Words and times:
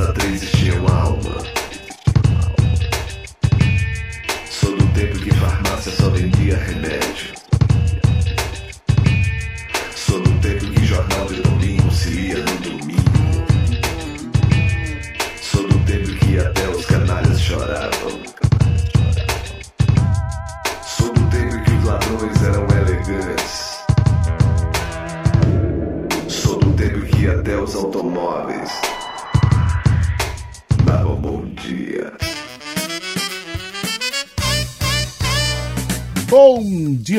Casa 0.00 0.14
3 0.14 0.50
tinham 0.52 0.88
alma. 0.88 1.36
Sou 4.50 4.74
do 4.74 4.86
tempo 4.94 5.18
que 5.18 5.30
farmácia 5.34 5.92
só 5.92 6.08
vendia 6.08 6.56
remédio. 6.56 6.99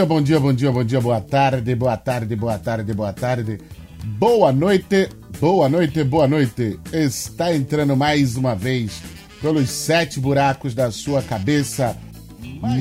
Dia, 0.02 0.05
bom 0.05 0.22
dia, 0.22 0.40
bom 0.40 0.54
dia, 0.54 0.72
bom 0.72 0.84
dia, 0.84 1.02
boa 1.02 1.22
tarde, 1.22 1.76
boa 1.76 1.96
tarde, 1.96 2.36
boa 2.36 2.58
tarde, 2.58 2.94
boa 2.94 3.14
tarde, 3.14 3.59
boa 4.04 4.52
noite, 4.52 5.09
boa 5.40 5.70
noite, 5.70 6.04
boa 6.04 6.28
noite. 6.28 6.80
Está 6.92 7.54
entrando 7.54 7.96
mais 7.96 8.36
uma 8.36 8.56
vez 8.56 9.00
pelos 9.42 9.70
sete 9.70 10.20
buracos 10.20 10.73
da 10.73 10.90
sua 10.92 11.22
cabeça 11.22 11.95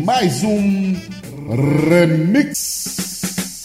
mais 0.05 0.43
um 0.43 0.97
remix. 1.91 3.65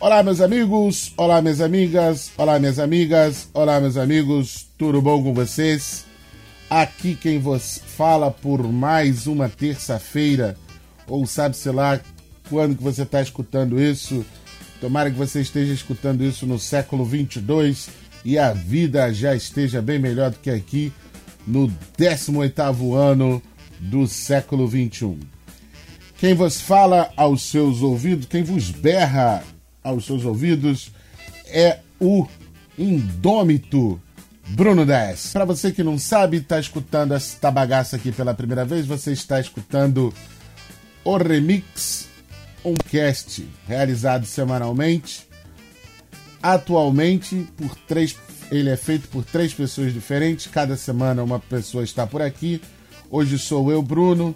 Olá, 0.00 0.22
meus 0.22 0.40
amigos, 0.40 1.12
olá, 1.18 1.42
minhas 1.42 1.60
amigas, 1.60 2.32
olá, 2.38 2.58
minhas 2.58 2.78
amigas, 2.78 3.48
olá, 3.52 3.78
meus 3.78 3.98
amigos, 3.98 4.66
tudo 4.78 5.02
bom 5.02 5.22
com 5.22 5.34
vocês? 5.34 6.11
Aqui 6.74 7.14
quem 7.14 7.38
vos 7.38 7.82
fala 7.84 8.30
por 8.30 8.66
mais 8.66 9.26
uma 9.26 9.46
terça-feira, 9.46 10.56
ou 11.06 11.26
sabe-se 11.26 11.70
lá 11.70 12.00
quando 12.48 12.74
que 12.74 12.82
você 12.82 13.02
está 13.02 13.20
escutando 13.20 13.78
isso. 13.78 14.24
Tomara 14.80 15.10
que 15.10 15.18
você 15.18 15.42
esteja 15.42 15.74
escutando 15.74 16.24
isso 16.24 16.46
no 16.46 16.58
século 16.58 17.04
22 17.04 17.90
e 18.24 18.38
a 18.38 18.54
vida 18.54 19.12
já 19.12 19.36
esteja 19.36 19.82
bem 19.82 19.98
melhor 19.98 20.30
do 20.30 20.38
que 20.38 20.48
aqui 20.48 20.90
no 21.46 21.70
18º 21.98 22.94
ano 22.96 23.42
do 23.78 24.06
século 24.06 24.66
21. 24.66 25.20
Quem 26.16 26.32
vos 26.32 26.58
fala 26.58 27.12
aos 27.18 27.42
seus 27.42 27.82
ouvidos, 27.82 28.24
quem 28.24 28.42
vos 28.42 28.70
berra 28.70 29.44
aos 29.84 30.06
seus 30.06 30.24
ouvidos 30.24 30.90
é 31.48 31.80
o 32.00 32.26
indômito 32.78 34.00
Bruno 34.54 34.84
10. 34.84 35.32
Para 35.32 35.46
você 35.46 35.72
que 35.72 35.82
não 35.82 35.98
sabe, 35.98 36.36
está 36.36 36.60
escutando 36.60 37.14
esta 37.14 37.50
bagaça 37.50 37.96
aqui 37.96 38.12
pela 38.12 38.34
primeira 38.34 38.66
vez, 38.66 38.84
você 38.84 39.10
está 39.10 39.40
escutando 39.40 40.12
o 41.02 41.16
Remix, 41.16 42.06
um 42.62 42.74
cast 42.74 43.48
realizado 43.66 44.26
semanalmente. 44.26 45.26
Atualmente, 46.42 47.48
por 47.56 47.74
três, 47.88 48.14
ele 48.50 48.68
é 48.68 48.76
feito 48.76 49.08
por 49.08 49.24
três 49.24 49.54
pessoas 49.54 49.90
diferentes. 49.90 50.48
Cada 50.48 50.76
semana 50.76 51.22
uma 51.22 51.40
pessoa 51.40 51.82
está 51.82 52.06
por 52.06 52.20
aqui. 52.20 52.60
Hoje 53.10 53.38
sou 53.38 53.72
eu, 53.72 53.80
Bruno. 53.80 54.34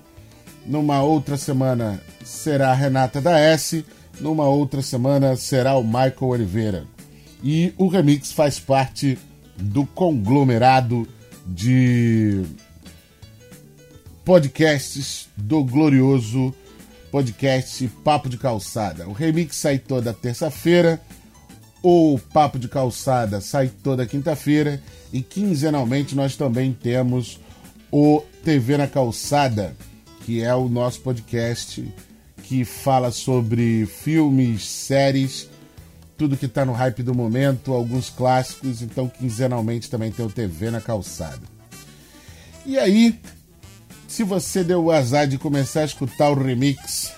Numa 0.65 1.03
outra 1.03 1.37
semana 1.37 2.01
será 2.25 2.71
a 2.71 2.75
Renata 2.75 3.21
da 3.21 3.39
S. 3.39 3.85
Numa 4.19 4.49
outra 4.49 4.81
semana 4.81 5.37
será 5.37 5.77
o 5.77 5.85
Michael 5.85 6.17
Oliveira. 6.23 6.87
E 7.45 7.75
o 7.77 7.87
remix 7.87 8.33
faz 8.33 8.59
parte 8.59 9.19
do 9.59 9.87
conglomerado 9.87 11.07
de 11.47 12.43
podcasts 14.25 15.29
do 15.37 15.63
glorioso 15.63 16.55
podcast 17.11 17.87
Papo 18.05 18.29
de 18.29 18.37
Calçada. 18.37 19.09
O 19.09 19.13
remix 19.13 19.57
sai 19.57 19.79
toda 19.79 20.13
terça-feira, 20.13 21.01
o 21.83 22.19
Papo 22.33 22.59
de 22.59 22.69
Calçada 22.69 23.41
sai 23.41 23.71
toda 23.83 24.07
quinta-feira 24.07 24.83
e 25.13 25.23
quinzenalmente 25.23 26.17
nós 26.17 26.37
também 26.37 26.73
temos 26.73 27.39
o 27.93 28.23
TV 28.45 28.77
na 28.77 28.89
Calçada, 28.89 29.77
que 30.25 30.43
é 30.43 30.55
o 30.55 30.69
nosso 30.69 31.01
podcast 31.01 31.87
que 32.43 32.65
fala 32.65 33.11
sobre 33.11 33.87
filmes, 33.87 34.65
séries, 34.67 35.49
tudo 36.17 36.37
que 36.37 36.47
está 36.47 36.65
no 36.65 36.73
hype 36.73 37.03
do 37.03 37.15
momento, 37.15 37.73
alguns 37.73 38.11
clássicos, 38.11 38.83
então 38.83 39.09
quinzenalmente 39.09 39.91
também 39.91 40.11
tem 40.11 40.25
o 40.25 40.31
TV 40.31 40.71
na 40.71 40.81
calçada. 40.81 41.43
E 42.65 42.79
aí, 42.79 43.19
se 44.09 44.25
você 44.25 44.65
deu 44.65 44.85
o 44.85 44.91
azar 44.91 45.27
de 45.27 45.39
começar 45.39 45.81
a 45.81 45.85
escutar 45.85 46.31
o 46.31 46.43
remix 46.43 47.13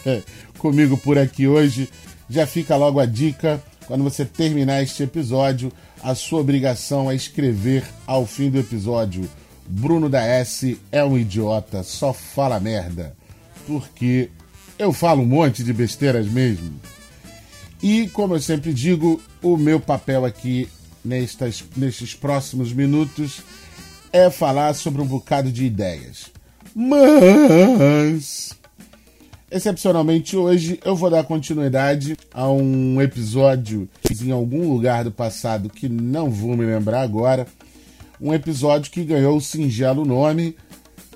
comigo 0.58 0.96
por 0.96 1.18
aqui 1.18 1.46
hoje, 1.46 1.88
já 2.30 2.46
fica 2.46 2.76
logo 2.76 3.00
a 3.00 3.06
dica, 3.06 3.62
quando 3.86 4.04
você 4.04 4.24
terminar 4.24 4.82
este 4.82 5.02
episódio, 5.02 5.72
a 6.02 6.14
sua 6.14 6.40
obrigação 6.40 7.10
é 7.10 7.14
escrever 7.14 7.84
ao 8.06 8.26
fim 8.26 8.50
do 8.50 8.58
episódio. 8.58 9.28
Bruno 9.68 10.08
da 10.08 10.22
S 10.22 10.78
é 10.92 11.04
um 11.04 11.18
idiota, 11.18 11.82
só 11.82 12.12
fala 12.12 12.60
merda. 12.60 13.16
Porque 13.66 14.30
eu 14.78 14.92
falo 14.92 15.22
um 15.22 15.26
monte 15.26 15.64
de 15.64 15.72
besteiras 15.72 16.26
mesmo. 16.26 16.78
E, 17.82 18.08
como 18.08 18.34
eu 18.34 18.40
sempre 18.40 18.72
digo, 18.72 19.20
o 19.42 19.56
meu 19.56 19.78
papel 19.78 20.24
aqui 20.24 20.68
nestas, 21.04 21.62
nestes 21.76 22.14
próximos 22.14 22.72
minutos 22.72 23.42
é 24.12 24.30
falar 24.30 24.74
sobre 24.74 25.02
um 25.02 25.06
bocado 25.06 25.52
de 25.52 25.64
ideias. 25.64 26.26
Mas, 26.74 28.52
excepcionalmente 29.50 30.36
hoje, 30.36 30.80
eu 30.84 30.96
vou 30.96 31.10
dar 31.10 31.24
continuidade 31.24 32.16
a 32.32 32.50
um 32.50 33.00
episódio 33.00 33.88
em 34.22 34.30
algum 34.30 34.68
lugar 34.72 35.04
do 35.04 35.12
passado 35.12 35.68
que 35.68 35.88
não 35.88 36.30
vou 36.30 36.56
me 36.56 36.64
lembrar 36.64 37.02
agora. 37.02 37.46
Um 38.20 38.32
episódio 38.32 38.90
que 38.90 39.04
ganhou 39.04 39.36
o 39.36 39.40
singelo 39.40 40.04
nome 40.04 40.56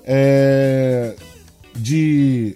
é, 0.03 1.15
de 1.75 2.55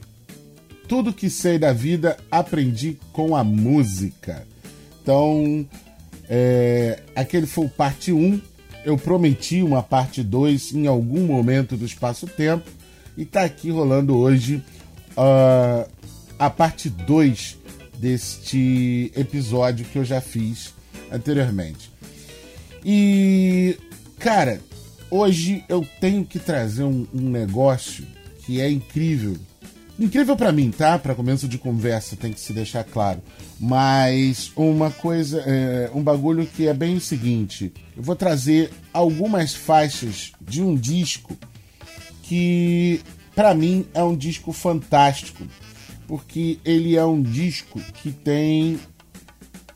tudo 0.88 1.13
que 1.13 1.29
sei 1.29 1.57
da 1.57 1.73
vida 1.73 2.18
aprendi 2.29 2.97
com 3.12 3.35
a 3.35 3.44
música. 3.44 4.46
Então, 5.01 5.66
é, 6.29 7.00
aquele 7.16 7.46
foi 7.46 7.66
o 7.66 7.69
parte 7.69 8.12
1. 8.12 8.41
Eu 8.84 8.97
prometi 8.97 9.63
uma 9.63 9.81
parte 9.81 10.23
2 10.23 10.73
em 10.73 10.88
algum 10.88 11.25
momento 11.25 11.75
do 11.75 11.85
espaço-tempo. 11.85 12.69
E 13.18 13.25
tá 13.25 13.44
aqui 13.44 13.69
rolando 13.69 14.16
hoje 14.16 14.62
uh, 15.18 15.90
a 16.38 16.50
parte 16.50 16.90
2 16.90 17.57
deste 17.97 19.12
episódio 19.16 19.85
que 19.85 19.97
eu 19.97 20.06
já 20.06 20.19
fiz 20.22 20.73
anteriormente. 21.12 21.91
E, 22.84 23.78
cara, 24.19 24.59
hoje 25.09 25.63
eu 25.67 25.88
tenho 26.00 26.25
que 26.25 26.38
trazer 26.38 26.84
um, 26.84 27.07
um 27.13 27.29
negócio 27.29 28.06
que 28.46 28.62
é 28.62 28.69
incrível 28.69 29.35
incrível 30.00 30.35
para 30.35 30.51
mim, 30.51 30.72
tá? 30.72 30.97
Para 31.00 31.16
começo 31.16 31.47
de 31.47 31.57
conversa, 31.57 32.16
tem 32.16 32.33
que 32.33 32.39
se 32.39 32.53
deixar 32.53 32.83
claro. 32.83 33.22
Mas 33.59 34.51
uma 34.56 34.91
coisa, 34.91 35.44
é, 35.45 35.89
um 35.94 36.01
bagulho 36.01 36.45
que 36.45 36.67
é 36.67 36.73
bem 36.73 36.95
o 36.95 37.01
seguinte: 37.01 37.73
eu 37.95 38.03
vou 38.03 38.16
trazer 38.16 38.72
algumas 38.94 39.53
faixas 39.53 40.31
de 40.41 40.61
um 40.61 40.75
disco 40.75 41.38
que, 42.23 43.01
para 43.35 43.53
mim, 43.53 43.85
é 43.94 44.03
um 44.03 44.16
disco 44.16 44.51
fantástico, 44.51 45.44
porque 46.07 46.59
ele 46.66 46.95
é 46.95 47.05
um 47.05 47.22
disco 47.22 47.79
que 48.02 48.11
tem. 48.11 48.79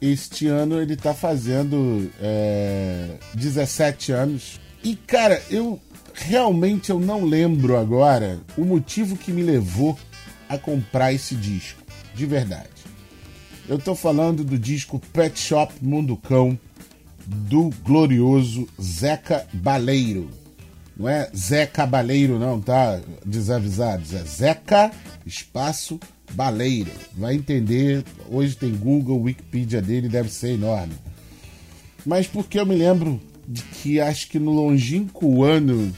Este 0.02 0.48
ano 0.48 0.82
ele 0.82 0.96
tá 0.96 1.14
fazendo 1.14 2.10
é, 2.22 3.18
17 3.34 4.14
anos. 4.14 4.58
E, 4.82 4.96
cara, 4.96 5.44
eu 5.50 5.78
realmente 6.14 6.90
eu 6.90 7.00
não 7.00 7.26
lembro 7.26 7.78
agora 7.78 8.40
o 8.58 8.64
motivo 8.64 9.18
que 9.18 9.32
me 9.32 9.42
levou 9.42 9.98
a 10.50 10.57
comprar 10.57 11.13
esse 11.13 11.36
disco, 11.36 11.81
de 12.13 12.25
verdade. 12.25 12.68
Eu 13.68 13.78
tô 13.78 13.94
falando 13.94 14.44
do 14.44 14.57
disco 14.57 15.00
Pet 15.13 15.40
Shop 15.40 15.72
Mundo 15.80 16.18
Cão 16.18 16.60
do 17.25 17.69
glorioso 17.84 18.68
Zeca 18.81 19.48
Baleiro. 19.54 20.28
Não 20.98 21.07
é 21.07 21.30
Zeca 21.38 21.86
Baleiro 21.86 22.40
não, 22.40 22.60
tá? 22.60 23.00
Desavisados, 23.24 24.13
é 24.13 24.24
Zeca 24.24 24.92
espaço 25.24 26.00
Baleiro. 26.34 26.92
Vai 27.16 27.36
entender, 27.36 28.04
hoje 28.28 28.56
tem 28.56 28.75
Google, 28.75 29.22
Wikipedia 29.22 29.81
dele 29.81 30.10
deve 30.10 30.30
ser 30.30 30.54
enorme. 30.54 30.95
Mas 32.04 32.25
porque 32.25 32.60
eu 32.60 32.66
me 32.66 32.75
lembro 32.75 33.22
de 33.48 33.62
que 33.62 34.02
acho 34.02 34.30
que 34.30 34.40
no 34.40 34.52
longínquo 34.52 35.44
ano 35.44 35.94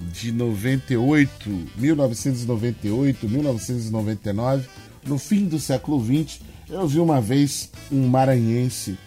de 0.00 0.32
98, 0.32 1.50
1998, 1.76 3.28
1999, 3.28 4.68
no 5.06 5.18
fim 5.18 5.46
do 5.46 5.58
século 5.58 6.04
XX, 6.04 6.40
eu 6.68 6.86
vi 6.86 6.98
uma 6.98 7.20
vez 7.20 7.70
um 7.90 8.06
maranhense 8.08 8.98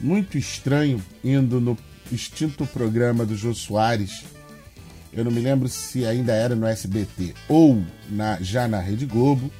muito 0.00 0.36
estranho 0.36 1.02
indo 1.24 1.60
no 1.60 1.76
extinto 2.12 2.66
programa 2.66 3.24
do 3.24 3.36
Jô 3.36 3.54
Soares. 3.54 4.24
Eu 5.12 5.24
não 5.24 5.32
me 5.32 5.40
lembro 5.40 5.68
se 5.68 6.04
ainda 6.04 6.32
era 6.32 6.54
no 6.54 6.66
SBT 6.66 7.34
ou 7.48 7.82
na, 8.10 8.38
já 8.40 8.68
na 8.68 8.78
Rede 8.78 9.06
Globo. 9.06 9.50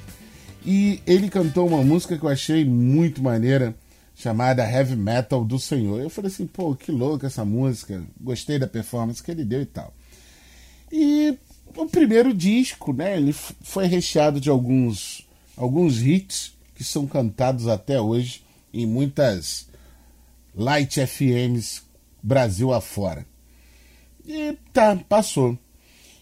E 0.63 1.01
ele 1.07 1.29
cantou 1.29 1.67
uma 1.67 1.83
música 1.83 2.17
que 2.17 2.23
eu 2.23 2.29
achei 2.29 2.63
muito 2.63 3.23
maneira, 3.23 3.75
chamada 4.13 4.69
Heavy 4.69 4.95
Metal 4.95 5.43
do 5.43 5.57
Senhor. 5.57 5.99
Eu 5.99 6.09
falei 6.09 6.29
assim, 6.29 6.45
pô, 6.45 6.75
que 6.75 6.91
louca 6.91 7.27
essa 7.27 7.43
música, 7.43 8.03
gostei 8.19 8.59
da 8.59 8.67
performance 8.67 9.23
que 9.23 9.31
ele 9.31 9.45
deu 9.45 9.61
e 9.61 9.65
tal. 9.65 9.93
E 10.91 11.37
o 11.75 11.85
primeiro 11.85 12.33
disco, 12.33 12.93
né, 12.93 13.17
ele 13.17 13.33
foi 13.33 13.85
recheado 13.85 14.39
de 14.39 14.49
alguns, 14.49 15.27
alguns 15.55 16.01
hits 16.01 16.53
que 16.73 16.83
são 16.83 17.07
cantados 17.07 17.67
até 17.67 17.99
hoje 17.99 18.43
em 18.73 18.85
muitas 18.85 19.67
light 20.55 20.99
FMs 21.05 21.83
Brasil 22.21 22.73
afora. 22.73 23.25
E 24.25 24.57
tá, 24.73 24.95
passou. 25.07 25.57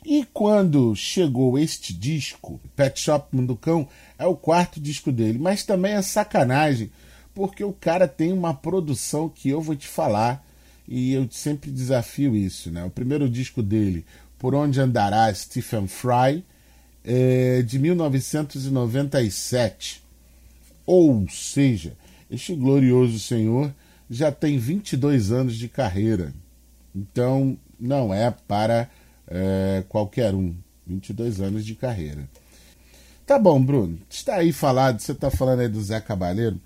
E 0.05 0.23
quando 0.31 0.95
chegou 0.95 1.57
este 1.57 1.91
disco, 1.91 2.59
Pet 2.75 2.99
Shop 2.99 3.35
Munducão, 3.35 3.87
é 4.19 4.25
o 4.27 4.35
quarto 4.35 4.79
disco 4.79 5.11
dele, 5.11 5.39
mas 5.39 5.63
também 5.63 5.93
é 5.93 6.01
sacanagem, 6.03 6.91
porque 7.33 7.63
o 7.63 7.73
cara 7.73 8.07
tem 8.07 8.31
uma 8.31 8.53
produção 8.53 9.27
que 9.27 9.49
eu 9.49 9.59
vou 9.59 9.75
te 9.75 9.87
falar, 9.87 10.45
e 10.87 11.13
eu 11.13 11.27
sempre 11.31 11.71
desafio 11.71 12.35
isso, 12.35 12.69
né? 12.69 12.85
O 12.85 12.91
primeiro 12.91 13.27
disco 13.27 13.63
dele, 13.63 14.05
Por 14.45 14.53
Onde 14.53 14.79
Andará 14.79 15.33
Stephen 15.33 15.87
Fry, 15.87 16.45
é 17.03 17.63
de 17.63 17.79
1997. 17.79 20.03
Ou 20.85 21.27
seja, 21.27 21.93
este 22.29 22.53
glorioso 22.53 23.17
senhor 23.17 23.73
já 24.07 24.31
tem 24.31 24.59
22 24.59 25.31
anos 25.31 25.55
de 25.55 25.67
carreira. 25.67 26.31
Então, 26.95 27.57
não 27.79 28.13
é 28.13 28.29
para 28.47 28.87
é, 29.27 29.83
qualquer 29.89 30.35
um. 30.35 30.55
22 30.85 31.41
anos 31.41 31.65
de 31.65 31.73
carreira. 31.73 32.29
Tá 33.25 33.39
bom, 33.39 33.59
Bruno. 33.59 33.97
Está 34.07 34.35
aí 34.35 34.51
falado, 34.51 34.99
você 34.99 35.13
está 35.13 35.31
falando 35.31 35.61
aí 35.61 35.67
do 35.67 35.81
Zé 35.81 35.99
Cabaleiro. 35.99 36.61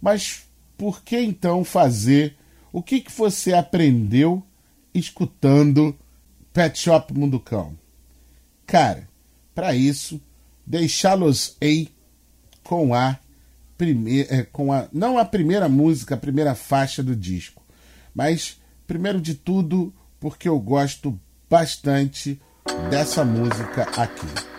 Mas 0.00 0.42
por 0.76 1.04
que 1.04 1.20
então 1.20 1.62
fazer? 1.62 2.34
O 2.72 2.82
que, 2.82 3.00
que 3.00 3.12
você 3.12 3.52
aprendeu 3.52 4.42
escutando 4.92 5.96
Pet 6.52 6.78
Shop 6.78 7.12
Munducão? 7.12 7.76
Cara, 8.66 9.08
para 9.54 9.74
isso, 9.74 10.20
deixá-los-ei 10.66 11.88
com 12.62 12.94
a 12.94 13.18
primeira, 13.76 14.34
é, 14.34 14.42
com 14.44 14.72
a 14.72 14.88
não 14.92 15.18
a 15.18 15.24
primeira 15.24 15.68
música, 15.68 16.14
a 16.14 16.18
primeira 16.18 16.54
faixa 16.54 17.02
do 17.02 17.16
disco, 17.16 17.62
mas 18.14 18.60
primeiro 18.86 19.20
de 19.20 19.34
tudo 19.34 19.92
porque 20.20 20.48
eu 20.48 20.58
gosto 20.58 21.18
bastante 21.50 22.40
dessa 22.90 23.24
música 23.24 23.82
aqui. 23.96 24.51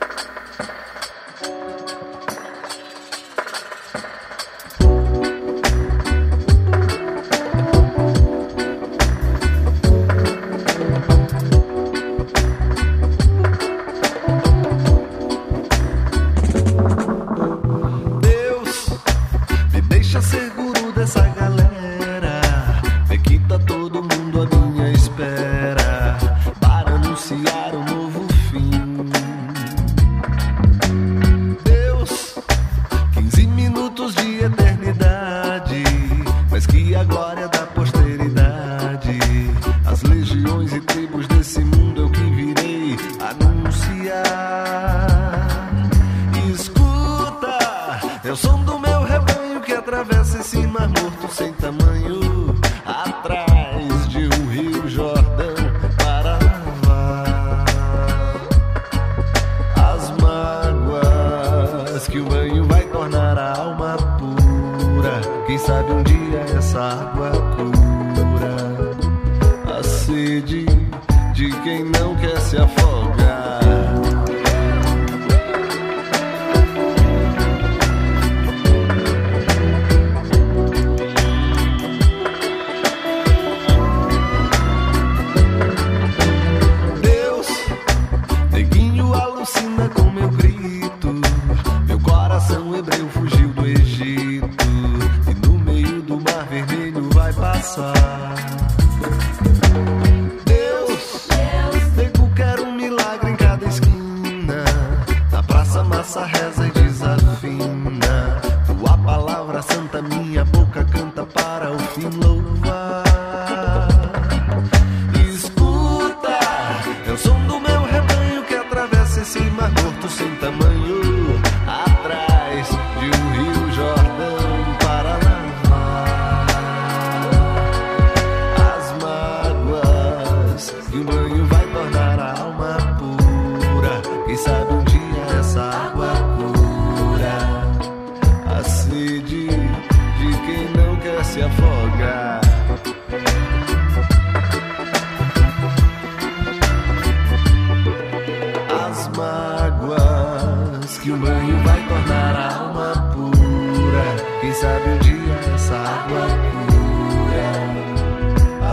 sabe 154.73 154.97
dia 154.99 155.35
é 155.43 155.57
água 155.75 156.25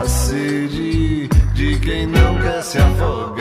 a 0.00 0.08
sede 0.08 1.28
de 1.54 1.78
quem 1.80 2.06
não 2.06 2.38
quer 2.38 2.62
se 2.62 2.78
afogar. 2.78 3.39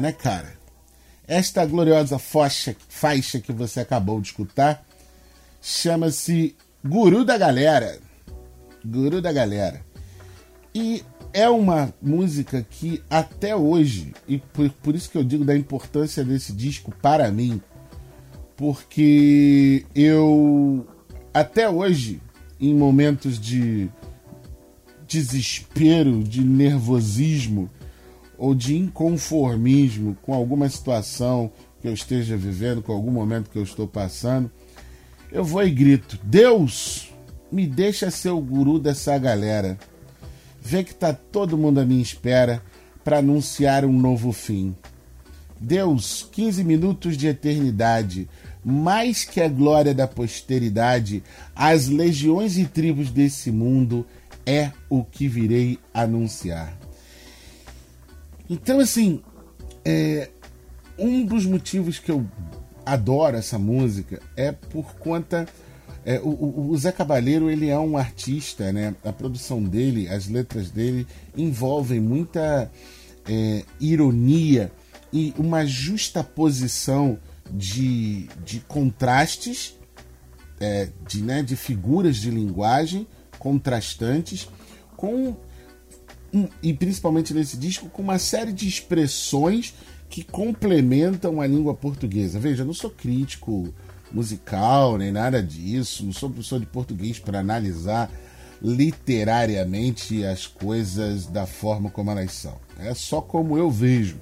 Né, 0.00 0.12
cara? 0.12 0.54
Esta 1.26 1.64
gloriosa 1.64 2.18
faixa, 2.18 2.76
faixa 2.88 3.40
que 3.40 3.52
você 3.52 3.80
acabou 3.80 4.20
de 4.20 4.28
escutar 4.28 4.84
chama-se 5.60 6.54
Guru 6.84 7.24
da 7.24 7.38
Galera. 7.38 7.98
Guru 8.84 9.22
da 9.22 9.32
Galera. 9.32 9.80
E 10.74 11.02
é 11.32 11.48
uma 11.48 11.94
música 12.02 12.64
que 12.68 13.02
até 13.08 13.56
hoje, 13.56 14.12
e 14.28 14.38
por, 14.38 14.68
por 14.70 14.94
isso 14.94 15.10
que 15.10 15.16
eu 15.16 15.24
digo 15.24 15.44
da 15.44 15.56
importância 15.56 16.24
desse 16.24 16.52
disco 16.52 16.92
para 17.00 17.30
mim, 17.30 17.60
porque 18.56 19.84
eu 19.94 20.86
até 21.32 21.68
hoje, 21.68 22.20
em 22.60 22.74
momentos 22.74 23.40
de 23.40 23.88
desespero, 25.08 26.22
de 26.22 26.44
nervosismo 26.44 27.70
ou 28.38 28.54
de 28.54 28.76
inconformismo 28.76 30.16
com 30.22 30.34
alguma 30.34 30.68
situação 30.68 31.50
que 31.80 31.88
eu 31.88 31.92
esteja 31.92 32.36
vivendo, 32.36 32.82
com 32.82 32.92
algum 32.92 33.10
momento 33.10 33.50
que 33.50 33.58
eu 33.58 33.62
estou 33.62 33.86
passando, 33.86 34.50
eu 35.30 35.44
vou 35.44 35.62
e 35.62 35.70
grito: 35.70 36.18
Deus, 36.22 37.12
me 37.50 37.66
deixa 37.66 38.10
ser 38.10 38.30
o 38.30 38.40
guru 38.40 38.78
dessa 38.78 39.16
galera. 39.18 39.78
Vê 40.60 40.82
que 40.82 40.94
tá 40.94 41.12
todo 41.12 41.58
mundo 41.58 41.80
à 41.80 41.84
minha 41.84 42.02
espera 42.02 42.62
para 43.04 43.18
anunciar 43.18 43.84
um 43.84 43.92
novo 43.92 44.32
fim. 44.32 44.74
Deus, 45.60 46.26
15 46.32 46.64
minutos 46.64 47.16
de 47.16 47.26
eternidade, 47.26 48.28
mais 48.64 49.24
que 49.24 49.40
a 49.40 49.48
glória 49.48 49.94
da 49.94 50.08
posteridade, 50.08 51.22
as 51.54 51.88
legiões 51.88 52.56
e 52.56 52.64
tribos 52.64 53.10
desse 53.10 53.50
mundo 53.50 54.06
é 54.46 54.72
o 54.88 55.04
que 55.04 55.28
virei 55.28 55.78
anunciar. 55.92 56.83
Então, 58.48 58.80
assim, 58.80 59.22
é, 59.84 60.30
um 60.98 61.24
dos 61.24 61.46
motivos 61.46 61.98
que 61.98 62.10
eu 62.10 62.26
adoro 62.84 63.36
essa 63.36 63.58
música 63.58 64.20
é 64.36 64.52
por 64.52 64.94
conta. 64.96 65.46
É, 66.04 66.20
o, 66.20 66.70
o, 66.70 66.76
Zé 66.76 66.92
Cabaleiro 66.92 67.50
ele 67.50 67.70
é 67.70 67.78
um 67.78 67.96
artista, 67.96 68.70
né? 68.72 68.94
A 69.02 69.12
produção 69.12 69.62
dele, 69.62 70.06
as 70.08 70.28
letras 70.28 70.70
dele 70.70 71.06
envolvem 71.34 71.98
muita 71.98 72.70
é, 73.26 73.64
ironia 73.80 74.70
e 75.10 75.32
uma 75.38 75.64
justa 75.64 76.22
posição 76.22 77.18
de, 77.50 78.28
de 78.44 78.60
contrastes, 78.60 79.78
é, 80.60 80.88
de, 81.06 81.22
né, 81.22 81.42
de 81.42 81.56
figuras 81.56 82.16
de 82.16 82.30
linguagem 82.30 83.06
contrastantes, 83.38 84.48
com 84.96 85.36
e 86.62 86.74
principalmente 86.74 87.32
nesse 87.32 87.56
disco, 87.56 87.88
com 87.88 88.02
uma 88.02 88.18
série 88.18 88.52
de 88.52 88.66
expressões 88.66 89.74
que 90.08 90.22
complementam 90.22 91.40
a 91.40 91.46
língua 91.46 91.74
portuguesa. 91.74 92.38
Veja, 92.38 92.62
eu 92.62 92.66
não 92.66 92.74
sou 92.74 92.90
crítico 92.90 93.72
musical 94.12 94.96
nem 94.96 95.10
nada 95.10 95.42
disso, 95.42 96.04
não 96.04 96.12
sou 96.12 96.30
professor 96.30 96.60
de 96.60 96.66
português 96.66 97.18
para 97.18 97.40
analisar 97.40 98.10
literariamente 98.62 100.24
as 100.24 100.46
coisas 100.46 101.26
da 101.26 101.46
forma 101.46 101.90
como 101.90 102.10
elas 102.10 102.32
são. 102.32 102.58
É 102.78 102.94
só 102.94 103.20
como 103.20 103.58
eu 103.58 103.70
vejo. 103.70 104.16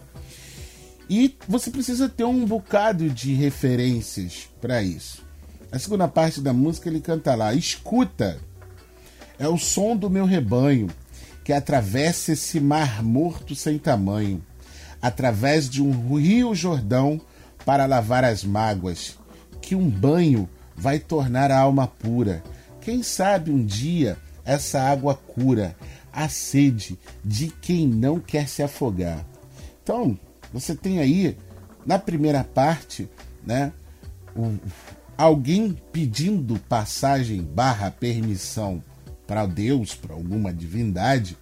E 1.08 1.36
você 1.46 1.70
precisa 1.70 2.08
ter 2.08 2.24
um 2.24 2.44
bocado 2.46 3.10
de 3.10 3.34
referências 3.34 4.48
para 4.60 4.82
isso. 4.82 5.22
A 5.70 5.78
segunda 5.78 6.08
parte 6.08 6.40
da 6.40 6.52
música 6.52 6.88
ele 6.88 7.00
canta 7.00 7.34
lá: 7.34 7.52
Escuta, 7.52 8.38
é 9.38 9.48
o 9.48 9.58
som 9.58 9.96
do 9.96 10.08
meu 10.08 10.24
rebanho 10.24 10.88
que 11.44 11.52
atravessa 11.52 12.32
esse 12.32 12.60
mar 12.60 13.02
morto 13.02 13.54
sem 13.54 13.78
tamanho, 13.78 14.44
através 15.00 15.68
de 15.68 15.82
um 15.82 16.16
rio 16.16 16.54
Jordão 16.54 17.20
para 17.64 17.86
lavar 17.86 18.24
as 18.24 18.44
mágoas, 18.44 19.18
que 19.60 19.74
um 19.74 19.88
banho 19.88 20.48
vai 20.76 20.98
tornar 20.98 21.50
a 21.50 21.58
alma 21.58 21.86
pura. 21.86 22.42
Quem 22.80 23.02
sabe 23.02 23.50
um 23.50 23.64
dia 23.64 24.16
essa 24.44 24.80
água 24.80 25.14
cura 25.14 25.76
a 26.12 26.28
sede 26.28 26.98
de 27.24 27.48
quem 27.48 27.86
não 27.86 28.20
quer 28.20 28.48
se 28.48 28.62
afogar. 28.62 29.24
Então, 29.82 30.18
você 30.52 30.74
tem 30.74 30.98
aí 30.98 31.36
na 31.86 31.98
primeira 31.98 32.44
parte, 32.44 33.08
né, 33.44 33.72
um, 34.36 34.58
alguém 35.16 35.76
pedindo 35.92 36.58
passagem 36.68 37.42
barra 37.42 37.90
permissão 37.90 38.82
para 39.32 39.46
Deus, 39.46 39.94
para 39.94 40.12
alguma 40.12 40.52
divindade, 40.52 41.38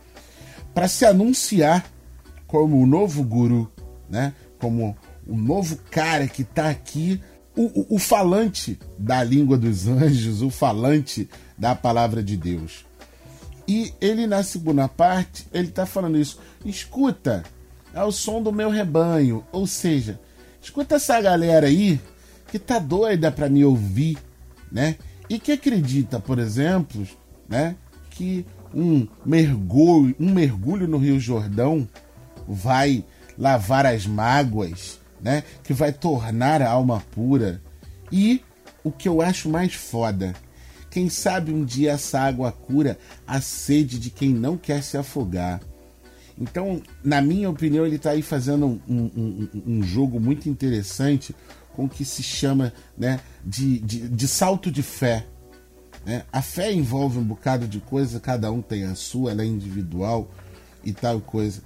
para 0.72 0.86
se 0.86 1.04
anunciar 1.04 1.84
como 2.46 2.80
o 2.80 2.86
novo 2.86 3.24
guru, 3.24 3.68
né? 4.08 4.32
como 4.60 4.96
o 5.26 5.36
novo 5.36 5.76
cara 5.90 6.28
que 6.28 6.42
está 6.42 6.70
aqui, 6.70 7.20
o, 7.56 7.64
o, 7.64 7.96
o 7.96 7.98
falante 7.98 8.78
da 8.96 9.24
língua 9.24 9.58
dos 9.58 9.88
anjos, 9.88 10.40
o 10.40 10.50
falante 10.50 11.28
da 11.58 11.74
palavra 11.74 12.22
de 12.22 12.36
Deus. 12.36 12.86
E 13.66 13.92
ele, 14.00 14.24
na 14.24 14.44
segunda 14.44 14.86
parte, 14.86 15.48
ele 15.52 15.66
está 15.66 15.84
falando 15.84 16.16
isso. 16.16 16.38
Escuta, 16.64 17.42
é 17.92 18.04
o 18.04 18.12
som 18.12 18.40
do 18.40 18.52
meu 18.52 18.70
rebanho. 18.70 19.44
Ou 19.50 19.66
seja, 19.66 20.20
escuta 20.62 20.94
essa 20.94 21.20
galera 21.20 21.66
aí 21.66 22.00
que 22.52 22.58
tá 22.60 22.78
doida 22.78 23.32
para 23.32 23.48
me 23.48 23.64
ouvir, 23.64 24.16
né? 24.70 24.94
E 25.28 25.40
que 25.40 25.50
acredita, 25.50 26.20
por 26.20 26.38
exemplo, 26.38 27.04
né, 27.50 27.74
que 28.20 28.44
um 28.74 29.08
mergulho, 29.24 30.14
um 30.20 30.30
mergulho 30.30 30.86
no 30.86 30.98
Rio 30.98 31.18
Jordão 31.18 31.88
vai 32.46 33.02
lavar 33.38 33.86
as 33.86 34.06
mágoas, 34.06 35.00
né? 35.22 35.42
Que 35.64 35.72
vai 35.72 35.90
tornar 35.90 36.60
a 36.60 36.68
alma 36.68 37.02
pura. 37.12 37.62
E 38.12 38.42
o 38.84 38.92
que 38.92 39.08
eu 39.08 39.22
acho 39.22 39.48
mais 39.48 39.72
foda, 39.72 40.34
quem 40.90 41.08
sabe 41.08 41.50
um 41.50 41.64
dia 41.64 41.92
essa 41.92 42.20
água 42.20 42.52
cura 42.52 42.98
a 43.26 43.40
sede 43.40 43.98
de 43.98 44.10
quem 44.10 44.34
não 44.34 44.58
quer 44.58 44.82
se 44.82 44.98
afogar. 44.98 45.58
Então, 46.38 46.82
na 47.02 47.22
minha 47.22 47.48
opinião, 47.48 47.86
ele 47.86 47.96
está 47.96 48.10
aí 48.10 48.20
fazendo 48.20 48.66
um, 48.86 49.10
um, 49.16 49.48
um, 49.66 49.82
jogo 49.82 50.20
muito 50.20 50.46
interessante 50.46 51.34
com 51.72 51.86
o 51.86 51.88
que 51.88 52.04
se 52.04 52.22
chama 52.22 52.70
né, 52.98 53.18
de, 53.42 53.78
de, 53.78 54.08
de 54.08 54.28
salto 54.28 54.70
de 54.70 54.82
fé. 54.82 55.24
Né? 56.04 56.24
A 56.32 56.42
fé 56.42 56.72
envolve 56.72 57.18
um 57.18 57.24
bocado 57.24 57.66
de 57.66 57.80
coisa, 57.80 58.20
cada 58.20 58.50
um 58.50 58.62
tem 58.62 58.84
a 58.84 58.94
sua, 58.94 59.30
ela 59.32 59.42
é 59.42 59.46
individual 59.46 60.28
e 60.84 60.92
tal 60.92 61.20
coisa. 61.20 61.62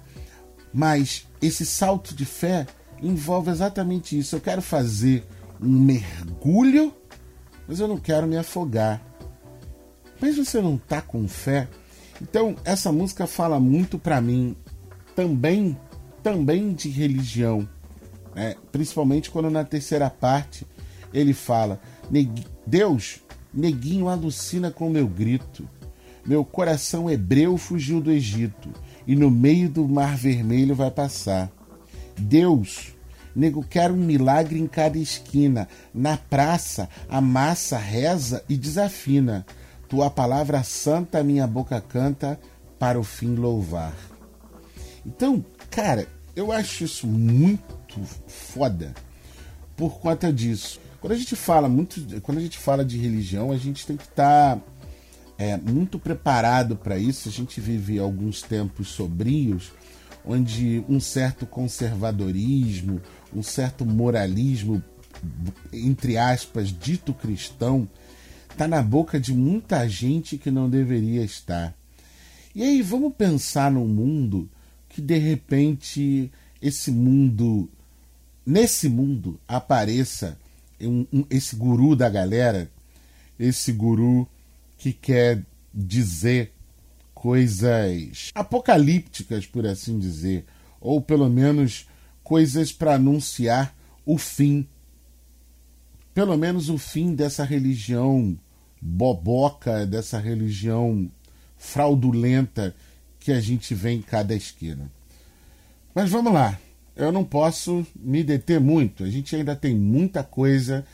Mas 0.73 1.25
esse 1.41 1.65
salto 1.65 2.13
de 2.13 2.25
fé 2.25 2.67
envolve 3.01 3.49
exatamente 3.49 4.17
isso. 4.17 4.35
Eu 4.35 4.41
quero 4.41 4.61
fazer 4.61 5.25
um 5.61 5.79
mergulho, 5.79 6.93
mas 7.67 7.79
eu 7.79 7.87
não 7.87 7.97
quero 7.97 8.27
me 8.27 8.37
afogar. 8.37 9.01
Mas 10.19 10.37
você 10.37 10.61
não 10.61 10.77
tá 10.77 11.01
com 11.01 11.27
fé? 11.27 11.67
Então, 12.21 12.55
essa 12.63 12.91
música 12.91 13.27
fala 13.27 13.59
muito 13.59 13.99
para 13.99 14.21
mim 14.21 14.55
também 15.15 15.77
também 16.21 16.73
de 16.73 16.89
religião, 16.89 17.69
né? 18.33 18.55
principalmente 18.71 19.29
quando 19.29 19.49
na 19.49 19.63
terceira 19.63 20.09
parte 20.09 20.65
ele 21.13 21.33
fala: 21.33 21.79
Deus 22.65 23.19
Neguinho 23.55 24.09
alucina 24.09 24.69
com 24.69 24.89
meu 24.89 25.07
grito. 25.07 25.67
Meu 26.25 26.43
coração 26.43 27.09
hebreu 27.09 27.57
fugiu 27.57 28.01
do 28.01 28.11
Egito 28.11 28.69
e 29.07 29.15
no 29.15 29.31
meio 29.31 29.69
do 29.69 29.87
mar 29.87 30.17
vermelho 30.17 30.75
vai 30.75 30.91
passar. 30.91 31.49
Deus, 32.17 32.93
nego 33.35 33.63
quer 33.63 33.91
um 33.91 33.97
milagre 33.97 34.59
em 34.59 34.67
cada 34.67 34.97
esquina. 34.97 35.69
Na 35.93 36.17
praça, 36.17 36.89
a 37.07 37.21
massa 37.21 37.77
reza 37.77 38.43
e 38.49 38.57
desafina. 38.57 39.45
Tua 39.87 40.09
palavra 40.09 40.63
santa 40.63 41.23
minha 41.23 41.47
boca 41.47 41.79
canta 41.79 42.39
para 42.77 42.99
o 42.99 43.03
fim 43.03 43.35
louvar. 43.35 43.95
Então, 45.05 45.45
cara, 45.69 46.07
eu 46.35 46.51
acho 46.51 46.83
isso 46.83 47.07
muito 47.07 48.01
foda 48.27 48.93
por 49.77 49.99
conta 49.99 50.33
disso. 50.33 50.81
Quando 51.05 51.13
a 51.13 51.17
gente 51.17 51.35
fala 51.35 51.69
muito, 51.69 52.19
quando 52.21 52.39
a 52.39 52.41
gente 52.41 52.57
fala 52.57 52.83
de 52.83 52.97
religião, 52.97 53.51
a 53.51 53.57
gente 53.57 53.85
tem 53.85 53.95
que 53.95 54.05
estar 54.05 54.55
tá, 54.55 54.61
é, 55.37 55.55
muito 55.55 55.99
preparado 55.99 56.75
para 56.75 56.97
isso. 56.97 57.29
A 57.29 57.31
gente 57.31 57.61
vive 57.61 57.99
alguns 57.99 58.41
tempos 58.41 58.87
sobrios, 58.87 59.71
onde 60.25 60.83
um 60.89 60.99
certo 60.99 61.45
conservadorismo, 61.45 62.99
um 63.31 63.43
certo 63.43 63.85
moralismo, 63.85 64.83
entre 65.71 66.17
aspas, 66.17 66.69
dito 66.69 67.13
cristão, 67.13 67.87
está 68.49 68.67
na 68.67 68.81
boca 68.81 69.19
de 69.19 69.31
muita 69.31 69.87
gente 69.87 70.39
que 70.39 70.49
não 70.49 70.67
deveria 70.67 71.23
estar. 71.23 71.75
E 72.55 72.63
aí 72.63 72.81
vamos 72.81 73.13
pensar 73.13 73.69
num 73.69 73.87
mundo 73.87 74.49
que 74.89 75.03
de 75.03 75.19
repente 75.19 76.31
esse 76.59 76.89
mundo, 76.89 77.69
nesse 78.43 78.89
mundo 78.89 79.39
apareça 79.47 80.35
um, 80.81 81.05
um, 81.11 81.25
esse 81.29 81.55
guru 81.55 81.95
da 81.95 82.09
galera, 82.09 82.69
esse 83.39 83.71
guru 83.71 84.27
que 84.77 84.93
quer 84.93 85.41
dizer 85.73 86.51
coisas 87.13 88.31
apocalípticas, 88.35 89.45
por 89.45 89.65
assim 89.65 89.97
dizer, 89.97 90.45
ou 90.79 91.01
pelo 91.01 91.29
menos 91.29 91.87
coisas 92.23 92.71
para 92.71 92.95
anunciar 92.95 93.75
o 94.05 94.17
fim, 94.17 94.67
pelo 96.13 96.37
menos 96.37 96.69
o 96.69 96.77
fim 96.77 97.15
dessa 97.15 97.43
religião 97.43 98.37
boboca, 98.81 99.85
dessa 99.85 100.19
religião 100.19 101.09
fraudulenta 101.57 102.75
que 103.19 103.31
a 103.31 103.41
gente 103.41 103.73
vê 103.73 103.91
em 103.91 104.01
cada 104.01 104.35
esquina. 104.35 104.91
Mas 105.93 106.09
vamos 106.09 106.31
lá, 106.31 106.59
eu 106.95 107.11
não 107.11 107.23
posso 107.23 107.85
me 107.95 108.23
deter 108.23 108.59
muito, 108.59 109.03
a 109.03 109.09
gente 109.09 109.35
ainda 109.35 109.55
tem 109.55 109.75
muita 109.75 110.23
coisa 110.23 110.85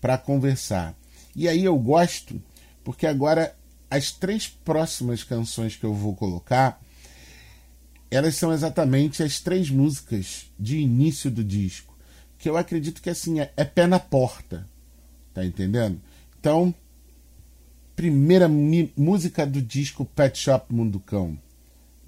para 0.00 0.16
conversar. 0.16 0.94
E 1.36 1.48
aí 1.48 1.64
eu 1.64 1.78
gosto, 1.78 2.40
porque 2.82 3.06
agora 3.06 3.54
as 3.90 4.10
três 4.10 4.46
próximas 4.46 5.22
canções 5.22 5.76
que 5.76 5.84
eu 5.84 5.92
vou 5.92 6.14
colocar, 6.14 6.80
elas 8.10 8.36
são 8.36 8.52
exatamente 8.52 9.22
as 9.22 9.40
três 9.40 9.70
músicas 9.70 10.46
de 10.58 10.78
início 10.78 11.30
do 11.30 11.44
disco, 11.44 11.96
que 12.38 12.48
eu 12.48 12.56
acredito 12.56 13.02
que 13.02 13.10
assim 13.10 13.40
é, 13.40 13.52
é 13.56 13.64
pé 13.64 13.86
na 13.86 13.98
porta, 13.98 14.66
tá 15.34 15.44
entendendo? 15.44 16.00
Então, 16.38 16.74
primeira 17.94 18.48
música 18.48 19.46
do 19.46 19.60
disco 19.60 20.04
Pet 20.04 20.38
Shop 20.38 20.72
Munducão. 20.72 21.38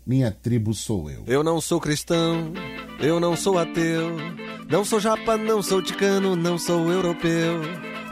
Minha 0.05 0.33
tribo 0.33 0.75
sou 0.75 1.09
eu. 1.11 1.23
Eu 1.27 1.45
não 1.45 1.61
sou 1.61 1.79
cristão, 1.81 2.53
eu 3.03 3.19
não 3.19 3.37
sou 3.37 3.59
ateu, 3.59 4.17
não 4.71 4.85
sou 4.85 5.01
japa, 5.01 5.37
não 5.37 5.61
sou 5.61 5.83
ticano, 5.83 6.37
não 6.37 6.57
sou 6.57 6.91
europeu, 6.91 7.61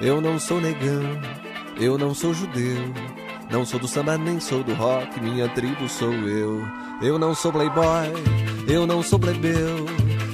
eu 0.01 0.21
não 0.21 0.39
sou 0.39 0.61
negão, 0.61 1.21
eu 1.81 1.97
não 1.97 2.13
sou 2.13 2.35
judeu, 2.35 2.93
não 3.51 3.65
sou 3.65 3.79
do 3.79 3.89
samba 3.89 4.19
nem 4.19 4.41
sou 4.41 4.63
do 4.63 4.75
rock, 4.75 5.21
minha 5.21 5.49
tribo 5.49 5.89
sou 5.89 6.13
eu. 6.13 6.63
Eu 7.03 7.19
não 7.19 7.35
sou 7.35 7.51
playboy, 7.51 8.13
eu 8.69 8.87
não 8.87 9.03
sou 9.03 9.19
plebeu, 9.19 9.87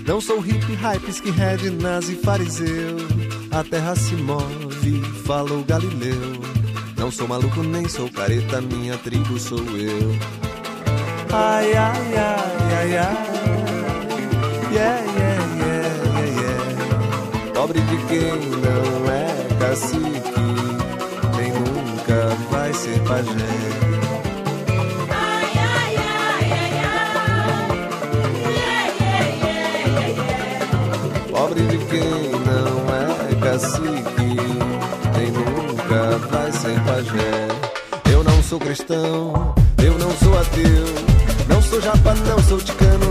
não 0.06 0.20
sou 0.20 0.40
hippie, 0.40 0.74
hype, 0.74 1.08
skinhead, 1.10 1.70
nazi, 1.70 2.16
fariseu. 2.16 2.96
A 3.52 3.62
terra 3.62 3.94
se 3.94 4.16
move, 4.16 5.00
falou 5.24 5.62
Galileu. 5.64 6.32
Não 6.96 7.10
sou 7.10 7.28
maluco 7.28 7.62
nem 7.62 7.88
sou 7.88 8.10
careta, 8.10 8.60
minha 8.60 8.96
tribo 8.98 9.38
sou 9.38 9.58
eu. 9.58 10.18
Ai, 11.32 11.72
ai, 11.74 12.16
ai, 12.16 12.74
ai, 12.74 12.98
ai. 12.98 13.75
Yeah, 14.76 15.00
yeah, 15.18 15.40
yeah, 15.56 15.88
yeah. 16.40 17.52
Pobre 17.54 17.80
de 17.80 17.96
quem 18.08 18.36
não 18.60 19.10
é 19.10 19.24
cacique, 19.58 20.44
nem 21.34 21.50
nunca 21.50 22.36
vai 22.50 22.74
ser 22.74 23.00
pajé. 23.08 23.54
Pobre 31.30 31.62
de 31.62 31.78
quem 31.86 32.30
não 32.44 32.74
é 32.92 33.34
cacique, 33.40 34.36
nem 35.16 35.30
nunca 35.32 36.18
vai 36.30 36.52
ser 36.52 36.78
pajé. 36.82 37.48
Eu 38.12 38.22
não 38.22 38.42
sou 38.42 38.58
cristão, 38.58 39.54
eu 39.82 39.96
não 39.98 40.10
sou 40.18 40.38
ateu. 40.38 41.16
Não 41.48 41.62
sou 41.62 41.80
japa, 41.80 42.14
não 42.28 42.38
sou 42.40 42.58
ticano, 42.58 43.05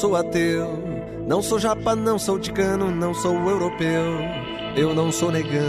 sou 0.00 0.16
ateu, 0.16 0.82
não 1.26 1.42
sou 1.42 1.58
japa, 1.58 1.94
não 1.94 2.18
sou 2.18 2.38
ticano, 2.38 2.90
não 2.90 3.12
sou 3.12 3.34
europeu, 3.34 4.02
eu 4.74 4.94
não 4.94 5.12
sou 5.12 5.30
negão, 5.30 5.60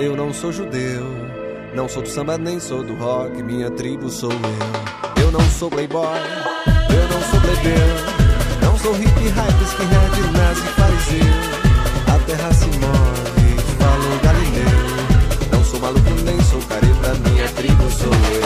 eu 0.00 0.16
não 0.16 0.32
sou 0.32 0.50
judeu, 0.50 1.04
não 1.74 1.86
sou 1.86 2.02
do 2.02 2.08
samba 2.08 2.38
nem 2.38 2.58
sou 2.58 2.82
do 2.82 2.94
rock, 2.94 3.42
minha 3.42 3.70
tribo 3.70 4.08
sou 4.08 4.32
eu. 4.32 5.22
Eu 5.22 5.30
não 5.30 5.42
sou 5.50 5.68
playboy, 5.68 6.02
eu 6.08 7.08
não 7.10 7.20
sou 7.30 7.40
plebeu, 7.42 8.62
não 8.62 8.78
sou 8.78 8.94
hippie, 8.94 9.28
hype, 9.28 9.64
skinhead, 9.64 10.32
nazi, 10.32 10.66
fariseu. 10.78 12.14
A 12.14 12.18
terra 12.24 12.52
se 12.54 12.64
move, 12.64 13.62
falou 13.78 14.18
Galileu, 14.22 15.52
não 15.52 15.62
sou 15.62 15.78
maluco 15.78 16.10
nem 16.24 16.40
sou 16.40 16.60
careta, 16.62 17.28
minha 17.28 17.48
tribo 17.48 17.90
sou 17.90 18.12
eu. 18.34 18.41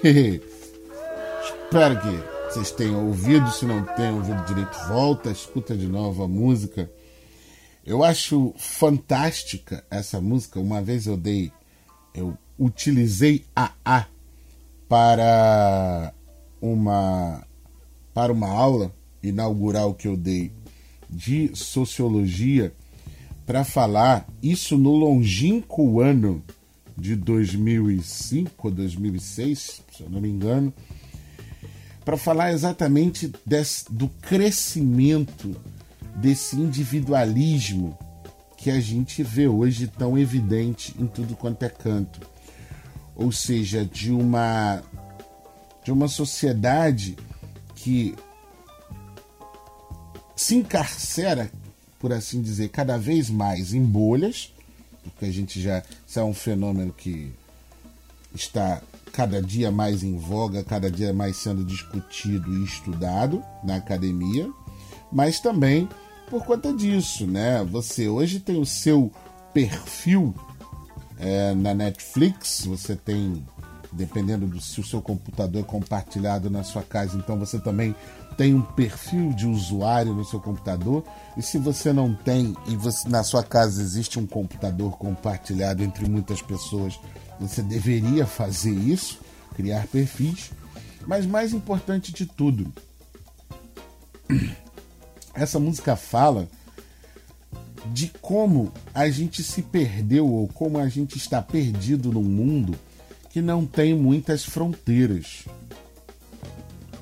Espero 0.02 2.00
que 2.00 2.48
vocês 2.48 2.70
tenham 2.70 3.06
ouvido. 3.06 3.50
Se 3.50 3.66
não 3.66 3.84
tenham 3.84 4.16
ouvido 4.16 4.42
direito, 4.46 4.74
volta, 4.88 5.30
escuta 5.30 5.76
de 5.76 5.86
novo 5.86 6.22
a 6.22 6.28
música. 6.28 6.90
Eu 7.84 8.02
acho 8.02 8.54
fantástica 8.56 9.84
essa 9.90 10.18
música. 10.20 10.58
Uma 10.58 10.80
vez 10.80 11.06
eu 11.06 11.18
dei, 11.18 11.52
eu 12.14 12.36
utilizei 12.58 13.44
a 13.54 13.72
A 13.84 14.06
para 14.88 16.14
uma 16.60 17.46
para 18.14 18.32
uma 18.32 18.48
aula 18.48 18.92
inaugural 19.22 19.94
que 19.94 20.08
eu 20.08 20.16
dei 20.16 20.50
de 21.08 21.50
sociologia 21.54 22.74
para 23.46 23.64
falar 23.64 24.26
isso 24.42 24.76
no 24.76 24.92
longínquo 24.92 26.00
ano 26.00 26.42
de 27.00 27.16
2005 27.16 28.68
ou 28.68 28.70
2006, 28.70 29.82
se 29.90 30.02
eu 30.02 30.10
não 30.10 30.20
me 30.20 30.28
engano, 30.28 30.72
para 32.04 32.16
falar 32.16 32.52
exatamente 32.52 33.32
desse, 33.44 33.92
do 33.92 34.08
crescimento 34.08 35.56
desse 36.16 36.56
individualismo 36.56 37.98
que 38.56 38.70
a 38.70 38.78
gente 38.78 39.22
vê 39.22 39.48
hoje 39.48 39.86
tão 39.86 40.18
evidente 40.18 40.94
em 40.98 41.06
tudo 41.06 41.34
quanto 41.34 41.62
é 41.62 41.68
canto. 41.68 42.20
Ou 43.16 43.32
seja, 43.32 43.84
de 43.84 44.12
uma 44.12 44.82
de 45.82 45.90
uma 45.90 46.08
sociedade 46.08 47.16
que 47.74 48.14
se 50.36 50.54
encarcera, 50.56 51.50
por 51.98 52.12
assim 52.12 52.42
dizer, 52.42 52.68
cada 52.68 52.98
vez 52.98 53.30
mais 53.30 53.72
em 53.72 53.82
bolhas, 53.82 54.52
porque 55.02 55.24
a 55.24 55.32
gente 55.32 55.60
já 55.60 55.82
isso 56.06 56.18
é 56.18 56.24
um 56.24 56.34
fenômeno 56.34 56.92
que 56.92 57.32
está 58.34 58.80
cada 59.12 59.42
dia 59.42 59.70
mais 59.70 60.02
em 60.02 60.16
voga, 60.16 60.62
cada 60.62 60.90
dia 60.90 61.12
mais 61.12 61.36
sendo 61.36 61.64
discutido 61.64 62.52
e 62.52 62.64
estudado 62.64 63.42
na 63.64 63.76
academia, 63.76 64.50
mas 65.12 65.40
também 65.40 65.88
por 66.28 66.44
conta 66.44 66.72
disso, 66.72 67.26
né? 67.26 67.64
Você 67.64 68.08
hoje 68.08 68.38
tem 68.38 68.60
o 68.60 68.64
seu 68.64 69.10
perfil 69.52 70.32
é, 71.18 71.52
na 71.54 71.74
Netflix, 71.74 72.64
você 72.64 72.94
tem, 72.94 73.44
dependendo 73.92 74.46
do 74.46 74.60
se 74.60 74.80
o 74.80 74.86
seu 74.86 75.02
computador 75.02 75.62
é 75.62 75.64
compartilhado 75.64 76.48
na 76.48 76.62
sua 76.62 76.82
casa, 76.82 77.16
então 77.16 77.38
você 77.38 77.58
também 77.58 77.94
tem 78.36 78.54
um 78.54 78.62
perfil 78.62 79.32
de 79.32 79.46
usuário 79.46 80.14
no 80.14 80.24
seu 80.24 80.40
computador. 80.40 81.04
E 81.36 81.42
se 81.42 81.58
você 81.58 81.92
não 81.92 82.14
tem 82.14 82.56
e 82.66 82.76
você, 82.76 83.08
na 83.08 83.22
sua 83.22 83.42
casa 83.42 83.82
existe 83.82 84.18
um 84.18 84.26
computador 84.26 84.96
compartilhado 84.96 85.82
entre 85.82 86.08
muitas 86.08 86.40
pessoas, 86.40 86.98
você 87.38 87.62
deveria 87.62 88.26
fazer 88.26 88.72
isso, 88.72 89.18
criar 89.54 89.86
perfis. 89.88 90.50
Mas 91.06 91.26
mais 91.26 91.52
importante 91.52 92.12
de 92.12 92.26
tudo, 92.26 92.72
essa 95.34 95.58
música 95.58 95.96
fala 95.96 96.48
de 97.92 98.12
como 98.20 98.72
a 98.94 99.08
gente 99.08 99.42
se 99.42 99.62
perdeu 99.62 100.28
ou 100.28 100.46
como 100.48 100.78
a 100.78 100.88
gente 100.88 101.16
está 101.16 101.40
perdido 101.40 102.12
num 102.12 102.22
mundo 102.22 102.78
que 103.30 103.40
não 103.40 103.64
tem 103.64 103.94
muitas 103.94 104.44
fronteiras. 104.44 105.44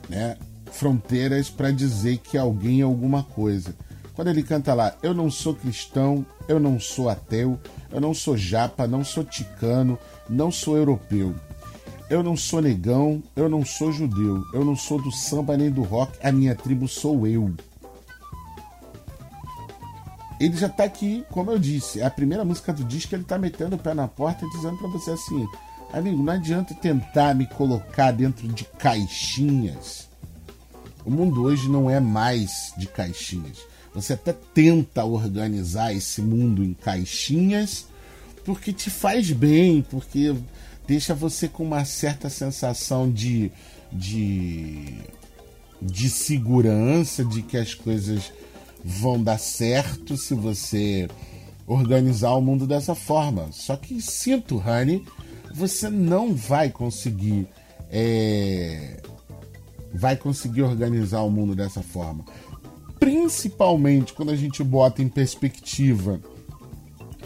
Né? 0.08 0.36
Fronteiras 0.70 1.50
para 1.50 1.72
dizer 1.72 2.18
que 2.18 2.38
alguém 2.38 2.80
é 2.80 2.84
alguma 2.84 3.22
coisa. 3.22 3.74
Quando 4.14 4.28
ele 4.28 4.42
canta 4.42 4.74
lá, 4.74 4.94
eu 5.02 5.14
não 5.14 5.30
sou 5.30 5.54
cristão, 5.54 6.24
eu 6.46 6.60
não 6.60 6.78
sou 6.78 7.08
ateu, 7.08 7.58
eu 7.90 8.00
não 8.00 8.12
sou 8.12 8.36
japa, 8.36 8.86
não 8.86 9.04
sou 9.04 9.24
ticano, 9.24 9.98
não 10.28 10.50
sou 10.50 10.76
europeu. 10.76 11.34
Eu 12.10 12.22
não 12.22 12.36
sou 12.36 12.60
negão, 12.60 13.22
eu 13.36 13.48
não 13.48 13.64
sou 13.64 13.92
judeu, 13.92 14.42
eu 14.54 14.64
não 14.64 14.74
sou 14.76 15.00
do 15.00 15.12
samba 15.12 15.56
nem 15.56 15.70
do 15.70 15.82
rock, 15.82 16.18
a 16.22 16.32
minha 16.32 16.54
tribo 16.54 16.88
sou 16.88 17.26
eu 17.26 17.54
ele 20.40 20.56
já 20.56 20.68
tá 20.68 20.84
aqui, 20.84 21.24
como 21.30 21.50
eu 21.50 21.58
disse, 21.58 22.00
é 22.00 22.06
a 22.06 22.10
primeira 22.10 22.44
música 22.44 22.72
do 22.72 22.84
disco, 22.84 23.14
ele 23.14 23.24
tá 23.24 23.36
metendo 23.36 23.74
o 23.74 23.78
pé 23.78 23.92
na 23.92 24.06
porta 24.06 24.46
dizendo 24.50 24.76
para 24.78 24.88
você 24.88 25.10
assim: 25.10 25.46
amigo, 25.92 26.22
não 26.22 26.32
adianta 26.32 26.74
tentar 26.74 27.34
me 27.34 27.46
colocar 27.46 28.12
dentro 28.12 28.46
de 28.48 28.64
caixinhas. 28.64 30.08
O 31.04 31.10
mundo 31.10 31.42
hoje 31.42 31.68
não 31.68 31.88
é 31.90 31.98
mais 32.00 32.72
de 32.76 32.86
caixinhas. 32.86 33.58
Você 33.94 34.12
até 34.12 34.32
tenta 34.32 35.04
organizar 35.04 35.94
esse 35.94 36.20
mundo 36.20 36.62
em 36.62 36.74
caixinhas 36.74 37.86
porque 38.44 38.72
te 38.72 38.90
faz 38.90 39.30
bem, 39.30 39.82
porque 39.82 40.34
deixa 40.86 41.14
você 41.14 41.48
com 41.48 41.64
uma 41.64 41.84
certa 41.84 42.30
sensação 42.30 43.10
de, 43.10 43.50
de, 43.92 45.00
de 45.82 46.08
segurança, 46.08 47.24
de 47.24 47.42
que 47.42 47.56
as 47.56 47.74
coisas 47.74 48.32
vão 48.84 49.22
dar 49.22 49.38
certo 49.38 50.16
se 50.16 50.34
você 50.34 51.08
organizar 51.66 52.32
o 52.32 52.40
mundo 52.40 52.66
dessa 52.66 52.94
forma. 52.94 53.48
Só 53.52 53.76
que 53.76 54.00
sinto, 54.00 54.56
Honey, 54.56 55.04
você 55.58 55.90
não 55.90 56.34
vai 56.34 56.70
conseguir 56.70 57.48
é, 57.90 59.02
vai 59.92 60.16
conseguir 60.16 60.62
organizar 60.62 61.22
o 61.22 61.30
mundo 61.30 61.54
dessa 61.56 61.82
forma. 61.82 62.24
Principalmente 63.00 64.12
quando 64.12 64.30
a 64.30 64.36
gente 64.36 64.62
bota 64.62 65.02
em 65.02 65.08
perspectiva 65.08 66.20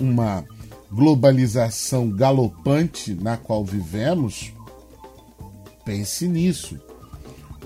uma 0.00 0.44
globalização 0.90 2.10
galopante 2.10 3.14
na 3.14 3.36
qual 3.36 3.64
vivemos, 3.64 4.52
pense 5.84 6.26
nisso. 6.26 6.80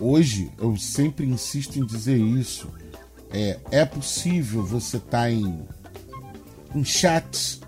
Hoje 0.01 0.51
eu 0.59 0.77
sempre 0.77 1.27
insisto 1.27 1.79
em 1.79 1.87
dizer 1.87 2.19
isso 2.19 2.69
é, 3.31 3.59
é 3.71 3.85
possível 3.85 4.65
você 4.65 4.97
estar 4.97 5.11
tá 5.11 5.31
em, 5.31 5.61
em 6.75 6.85
chats 6.85 7.61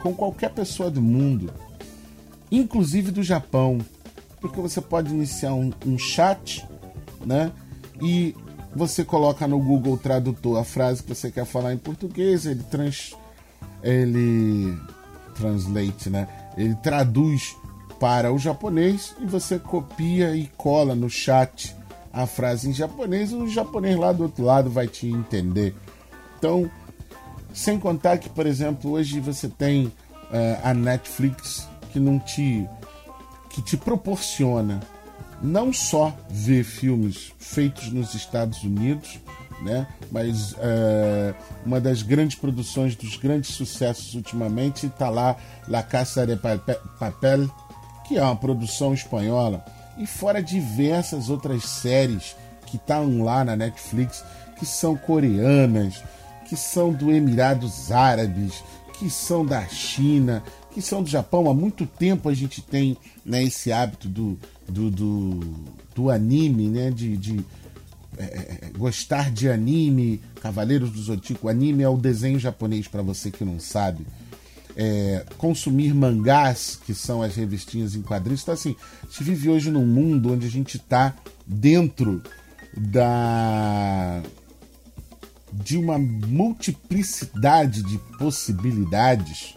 com 0.00 0.14
qualquer 0.14 0.50
pessoa 0.50 0.90
do 0.90 1.00
mundo, 1.00 1.52
inclusive 2.50 3.10
do 3.10 3.22
Japão, 3.22 3.78
porque 4.40 4.60
você 4.60 4.80
pode 4.80 5.12
iniciar 5.12 5.54
um, 5.54 5.72
um 5.86 5.98
chat, 5.98 6.66
né? 7.24 7.52
E 8.00 8.34
você 8.74 9.04
coloca 9.04 9.46
no 9.46 9.58
Google 9.58 9.98
Tradutor 9.98 10.58
a 10.58 10.64
frase 10.64 11.02
que 11.02 11.14
você 11.14 11.30
quer 11.30 11.44
falar 11.44 11.74
em 11.74 11.78
português, 11.78 12.46
ele 12.46 12.62
trans, 12.64 13.16
ele 13.82 14.78
translate, 15.34 16.08
né? 16.08 16.26
Ele 16.56 16.74
traduz 16.76 17.56
para 17.98 18.32
o 18.32 18.38
japonês 18.38 19.14
e 19.20 19.26
você 19.26 19.58
copia 19.58 20.34
e 20.34 20.46
cola 20.56 20.94
no 20.94 21.10
chat 21.10 21.76
a 22.12 22.26
frase 22.26 22.68
em 22.68 22.72
japonês, 22.72 23.32
o 23.32 23.46
japonês 23.46 23.96
lá 23.96 24.12
do 24.12 24.24
outro 24.24 24.44
lado 24.44 24.68
vai 24.68 24.88
te 24.88 25.06
entender. 25.06 25.74
Então, 26.38 26.68
sem 27.52 27.78
contar 27.78 28.18
que, 28.18 28.28
por 28.28 28.46
exemplo, 28.46 28.92
hoje 28.92 29.20
você 29.20 29.48
tem 29.48 29.86
uh, 29.86 29.92
a 30.62 30.74
Netflix 30.74 31.68
que 31.92 32.00
não 32.00 32.18
te 32.18 32.68
que 33.50 33.60
te 33.60 33.76
proporciona 33.76 34.80
não 35.42 35.72
só 35.72 36.14
ver 36.28 36.64
filmes 36.64 37.32
feitos 37.38 37.90
nos 37.90 38.14
Estados 38.14 38.62
Unidos, 38.62 39.18
né, 39.62 39.86
mas 40.10 40.52
uh, 40.52 41.34
uma 41.64 41.80
das 41.80 42.02
grandes 42.02 42.36
produções 42.38 42.94
dos 42.94 43.16
grandes 43.16 43.50
sucessos 43.50 44.14
ultimamente 44.14 44.86
está 44.86 45.08
lá 45.08 45.36
La 45.68 45.82
Casa 45.82 46.26
de 46.26 46.36
Papel, 46.36 47.50
que 48.06 48.16
é 48.16 48.22
uma 48.22 48.36
produção 48.36 48.94
espanhola. 48.94 49.64
E 49.98 50.06
fora 50.06 50.42
diversas 50.42 51.28
outras 51.28 51.64
séries 51.64 52.36
que 52.66 52.76
estão 52.76 53.22
lá 53.22 53.44
na 53.44 53.56
Netflix, 53.56 54.24
que 54.58 54.64
são 54.64 54.96
coreanas, 54.96 56.02
que 56.48 56.56
são 56.56 56.92
do 56.92 57.10
Emirados 57.10 57.92
Árabes, 57.92 58.62
que 58.98 59.10
são 59.10 59.44
da 59.44 59.66
China, 59.66 60.42
que 60.72 60.80
são 60.80 61.02
do 61.02 61.08
Japão. 61.08 61.48
Há 61.50 61.54
muito 61.54 61.86
tempo 61.86 62.28
a 62.28 62.34
gente 62.34 62.62
tem 62.62 62.96
né, 63.24 63.42
esse 63.42 63.72
hábito 63.72 64.08
do, 64.08 64.38
do, 64.68 64.90
do, 64.90 65.40
do 65.94 66.10
anime, 66.10 66.68
né, 66.68 66.90
de, 66.90 67.16
de 67.16 67.44
é, 68.16 68.24
é, 68.24 68.58
é 68.66 68.70
gostar 68.76 69.30
de 69.30 69.48
anime, 69.48 70.20
Cavaleiros 70.40 70.90
do 70.90 71.00
Zodíaco. 71.00 71.48
Anime 71.48 71.82
é 71.82 71.88
o 71.88 71.96
desenho 71.96 72.38
japonês, 72.38 72.88
para 72.88 73.02
você 73.02 73.30
que 73.30 73.44
não 73.44 73.58
sabe 73.58 74.06
é, 74.76 75.24
consumir 75.36 75.94
mangás, 75.94 76.78
que 76.84 76.94
são 76.94 77.22
as 77.22 77.34
revistinhas 77.34 77.94
em 77.94 78.02
quadrinhos. 78.02 78.42
Então, 78.42 78.54
assim, 78.54 78.76
a 79.02 79.06
gente 79.06 79.24
vive 79.24 79.50
hoje 79.50 79.70
num 79.70 79.86
mundo 79.86 80.32
onde 80.32 80.46
a 80.46 80.50
gente 80.50 80.76
está 80.76 81.14
dentro 81.46 82.22
da 82.76 84.22
de 85.52 85.76
uma 85.76 85.98
multiplicidade 85.98 87.82
de 87.82 87.98
possibilidades 88.16 89.56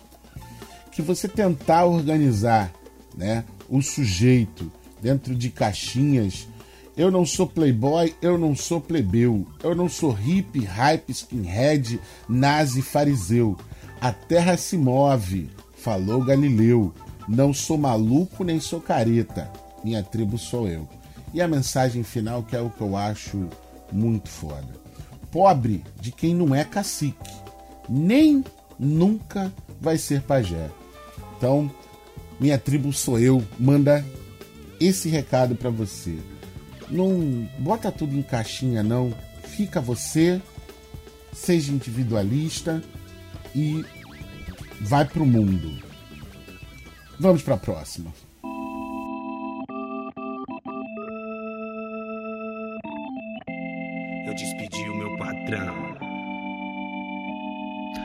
que 0.94 1.02
você 1.02 1.28
tentar 1.28 1.86
organizar 1.86 2.72
né, 3.16 3.44
o 3.70 3.82
sujeito 3.82 4.72
dentro 5.02 5.36
de 5.36 5.50
caixinhas. 5.50 6.48
Eu 6.96 7.10
não 7.10 7.26
sou 7.26 7.48
playboy, 7.48 8.16
eu 8.22 8.38
não 8.38 8.56
sou 8.56 8.80
plebeu, 8.80 9.48
eu 9.64 9.74
não 9.74 9.90
sou 9.90 10.12
hippie, 10.12 10.64
hype, 10.64 11.10
skinhead, 11.10 12.00
nazi, 12.30 12.82
fariseu. 12.82 13.58
A 14.00 14.12
terra 14.12 14.56
se 14.58 14.78
move, 14.78 15.50
falou 15.76 16.24
Galileu. 16.24 16.94
Não 17.28 17.54
sou 17.54 17.78
maluco 17.78 18.44
nem 18.44 18.60
sou 18.60 18.80
careta. 18.80 19.52
Minha 19.84 20.04
tribo 20.04 20.38
sou 20.38 20.68
eu. 20.68 20.88
E 21.34 21.42
a 21.42 21.48
mensagem 21.48 22.04
final, 22.04 22.44
que 22.44 22.56
é 22.56 22.62
o 22.62 22.70
que 22.70 22.82
eu 22.82 22.96
acho 22.96 23.50
muito 23.92 24.30
foda. 24.30 24.84
Pobre 25.32 25.84
de 26.00 26.12
quem 26.12 26.36
não 26.36 26.54
é 26.54 26.64
cacique, 26.64 27.32
nem 27.90 28.44
nunca 28.78 29.52
vai 29.82 29.98
ser 29.98 30.22
pajé. 30.22 30.70
Então, 31.44 31.70
minha 32.40 32.58
tribo 32.58 32.94
sou 32.94 33.20
eu, 33.20 33.44
manda 33.60 34.06
esse 34.80 35.10
recado 35.10 35.56
para 35.56 35.70
você. 35.70 36.18
Não 36.90 37.46
bota 37.60 37.92
tudo 37.92 38.18
em 38.18 38.24
caixinha, 38.24 38.82
não. 38.82 39.14
Fica 39.44 39.82
você, 39.82 40.42
seja 41.34 41.74
individualista 41.74 42.82
e 43.54 43.84
vai 44.80 45.04
pro 45.04 45.26
mundo. 45.26 45.70
Vamos 47.20 47.42
para 47.42 47.56
a 47.56 47.58
próxima. 47.60 48.14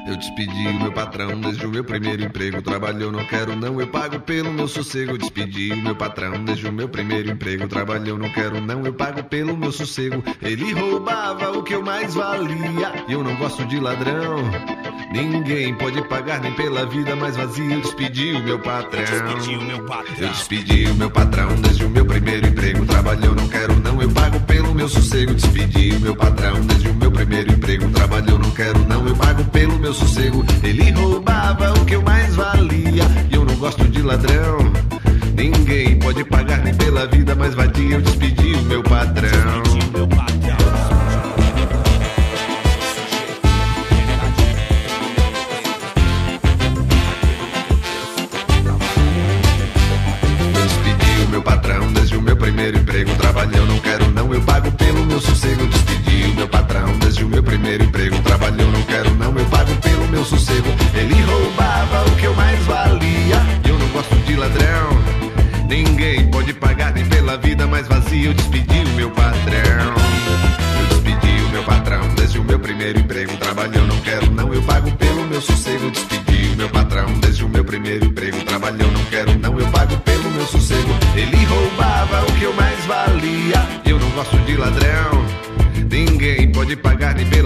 Eu 0.09 0.17
despedi 0.17 0.67
o 0.69 0.81
meu 0.81 0.91
patrão 0.91 1.39
desde 1.39 1.67
o 1.67 1.69
meu 1.69 1.85
primeiro 1.85 2.23
emprego. 2.23 2.63
Trabalhou, 2.63 3.13
não 3.13 3.23
quero, 3.27 3.55
não, 3.55 3.79
eu 3.79 3.87
pago 3.87 4.19
pelo 4.21 4.51
meu 4.51 4.67
sossego. 4.67 5.13
Eu 5.13 5.19
despedi 5.19 5.71
o 5.71 5.77
meu 5.77 5.95
patrão 5.95 6.43
desde 6.45 6.67
o 6.67 6.73
meu 6.73 6.89
primeiro 6.89 7.31
emprego. 7.31 7.69
Trabalhou, 7.69 8.17
não 8.17 8.31
quero, 8.31 8.59
não, 8.59 8.87
eu 8.87 8.95
pago 8.95 9.23
pelo 9.25 9.55
meu 9.55 9.71
sossego. 9.71 10.25
Ele 10.41 10.73
roubava 10.73 11.51
o 11.51 11.63
que 11.63 11.75
eu 11.75 11.83
mais 11.83 12.15
valia. 12.15 13.05
E 13.07 13.13
eu 13.13 13.23
não 13.23 13.37
gosto 13.37 13.67
de 13.67 13.79
ladrão. 13.79 14.39
Ninguém 15.11 15.75
pode 15.75 16.03
pagar 16.03 16.39
nem 16.41 16.53
pela 16.53 16.85
vida 16.85 17.17
mais 17.17 17.35
vazia. 17.35 17.75
Eu 17.75 17.81
despedi 17.81 18.33
o 18.35 18.43
meu 18.43 18.59
patrão. 18.59 19.01
Despedi 19.01 19.57
o 19.57 19.63
meu 19.63 19.85
patrão. 19.85 20.15
Eu 20.19 20.29
despedi 20.29 20.87
o 20.87 20.95
meu 20.95 21.11
patrão 21.11 21.55
desde 21.63 21.85
o 21.85 21.91
meu 21.91 22.05
primeiro 22.05 22.47
emprego. 22.47 22.85
Trabalhou, 22.85 23.35
não 23.35 23.49
quero, 23.49 23.75
não, 23.81 24.03
eu 24.03 24.11
pago 24.11 24.39
pelo 24.41 24.75
meu 24.75 24.89
sossego. 24.89 25.33
Despedi 25.33 25.93
o 25.97 26.01
meu 26.01 26.15
patrão 26.15 26.61
desde 26.61 26.89
o 26.89 26.95
meu 26.95 27.11
primeiro 27.11 27.53
emprego. 27.53 27.91
Trabalhou, 27.91 28.39
não 28.39 28.51
quero, 28.51 28.79
não, 28.81 29.07
eu 29.09 29.17
pago 29.17 29.45
pelo 29.47 29.79
meu 29.79 29.95
sossego. 29.95 30.45
Ele 30.63 30.91
roubava 30.91 31.73
o 31.73 31.85
que 31.87 31.95
eu 31.95 32.03
mais 32.03 32.37
valia. 32.37 33.05
E 33.31 33.35
eu 33.35 33.47
não 33.47 33.57
gosto 33.57 33.89
de 33.89 34.03
ladrão. 34.03 34.59
Ninguém 35.35 35.99
pode 35.99 36.23
pagar 36.25 36.59
nem 36.59 36.75
pela 36.75 37.07
vida 37.07 37.35
mais 37.35 37.55
vadia. 37.55 37.97
Eu 37.97 38.03
despedi 38.03 38.55
o 38.55 38.63
meu 38.65 38.83
patrão. 38.83 39.63
Eu 54.35 54.41
pago 54.43 54.71
pelo 54.73 55.05
meu 55.07 55.21
sossego. 55.21 55.67
Despedi 55.67 56.25
o 56.31 56.35
meu 56.35 56.49
patrão 56.49 56.99
desde 56.99 57.25
o 57.25 57.29
meu 57.29 57.43
primeiro 57.43 57.85
emprego. 57.85 58.21
Trabalhou, 58.23 58.71
não 58.71 58.83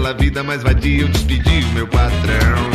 pela 0.03 0.13
vida 0.13 0.43
mais 0.43 0.61
vadia. 0.61 1.03
Eu 1.03 1.07
despedi 1.07 1.63
o 1.63 1.73
meu 1.73 1.87
patrão. 1.87 2.72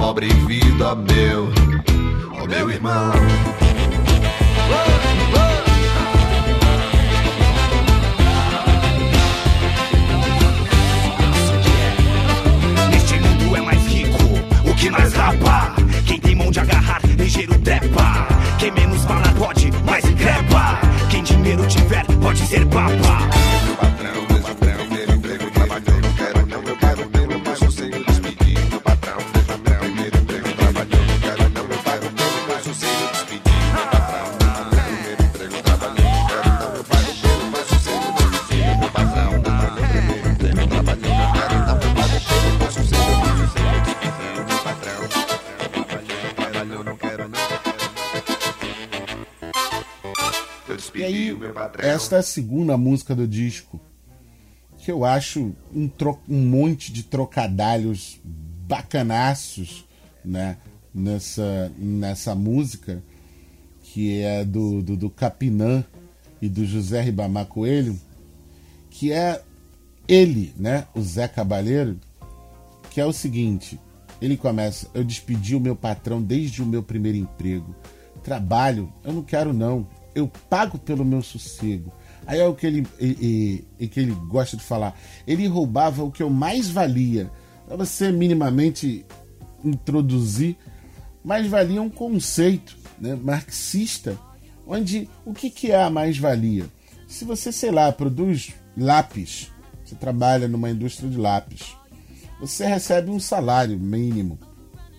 Pobre 0.00 0.28
vida, 0.46 0.94
meu, 0.94 1.46
ó 2.32 2.46
meu 2.46 2.70
irmão. 2.70 3.12
É 52.14 52.18
a 52.18 52.22
segunda 52.22 52.76
música 52.76 53.14
do 53.14 53.26
disco, 53.26 53.80
que 54.78 54.90
eu 54.90 55.04
acho 55.04 55.52
um, 55.74 55.88
tro- 55.88 56.18
um 56.28 56.40
monte 56.46 56.92
de 56.92 57.02
trocadalhos 57.02 58.18
bacanaços 58.24 59.84
né, 60.24 60.56
nessa, 60.94 61.70
nessa 61.78 62.34
música, 62.34 63.02
que 63.82 64.20
é 64.20 64.44
do, 64.44 64.80
do, 64.82 64.96
do 64.96 65.10
Capinã 65.10 65.84
e 66.40 66.48
do 66.48 66.64
José 66.64 67.00
Ribamar 67.02 67.46
Coelho, 67.46 67.98
que 68.90 69.12
é 69.12 69.42
ele, 70.08 70.54
né, 70.56 70.86
o 70.94 71.00
Zé 71.02 71.28
Cabaleiro, 71.28 71.98
que 72.90 73.00
é 73.00 73.04
o 73.06 73.12
seguinte: 73.12 73.78
ele 74.20 74.36
começa, 74.36 74.88
eu 74.94 75.04
despedi 75.04 75.54
o 75.54 75.60
meu 75.60 75.76
patrão 75.76 76.22
desde 76.22 76.62
o 76.62 76.66
meu 76.66 76.82
primeiro 76.82 77.18
emprego. 77.18 77.74
Trabalho, 78.22 78.92
eu 79.04 79.12
não 79.12 79.22
quero 79.22 79.52
não. 79.52 79.86
Eu 80.14 80.28
pago 80.48 80.78
pelo 80.78 81.04
meu 81.04 81.22
sossego. 81.22 81.92
Aí 82.26 82.38
é 82.40 82.46
o 82.46 82.54
que 82.54 82.66
ele, 82.66 82.86
e, 83.00 83.06
e- 83.78 83.84
e 83.84 83.88
que 83.88 84.00
ele 84.00 84.12
gosta 84.28 84.56
de 84.56 84.62
falar. 84.62 84.96
Ele 85.26 85.46
roubava 85.46 86.02
o 86.04 86.10
que 86.10 86.22
eu 86.22 86.30
mais 86.30 86.68
valia. 86.68 87.30
Para 87.66 87.76
você 87.76 88.10
minimamente 88.12 89.04
introduzir, 89.64 90.56
mais 91.24 91.46
valia 91.46 91.80
um 91.82 91.90
conceito 91.90 92.76
né, 92.98 93.14
marxista, 93.14 94.18
onde 94.66 95.08
o 95.24 95.32
que, 95.32 95.50
que 95.50 95.70
é 95.70 95.82
a 95.82 95.90
mais-valia? 95.90 96.66
Se 97.06 97.24
você, 97.24 97.52
sei 97.52 97.70
lá, 97.70 97.90
produz 97.92 98.54
lápis, 98.76 99.50
você 99.84 99.94
trabalha 99.94 100.48
numa 100.48 100.70
indústria 100.70 101.08
de 101.08 101.16
lápis, 101.16 101.76
você 102.40 102.66
recebe 102.66 103.10
um 103.10 103.20
salário 103.20 103.78
mínimo 103.78 104.38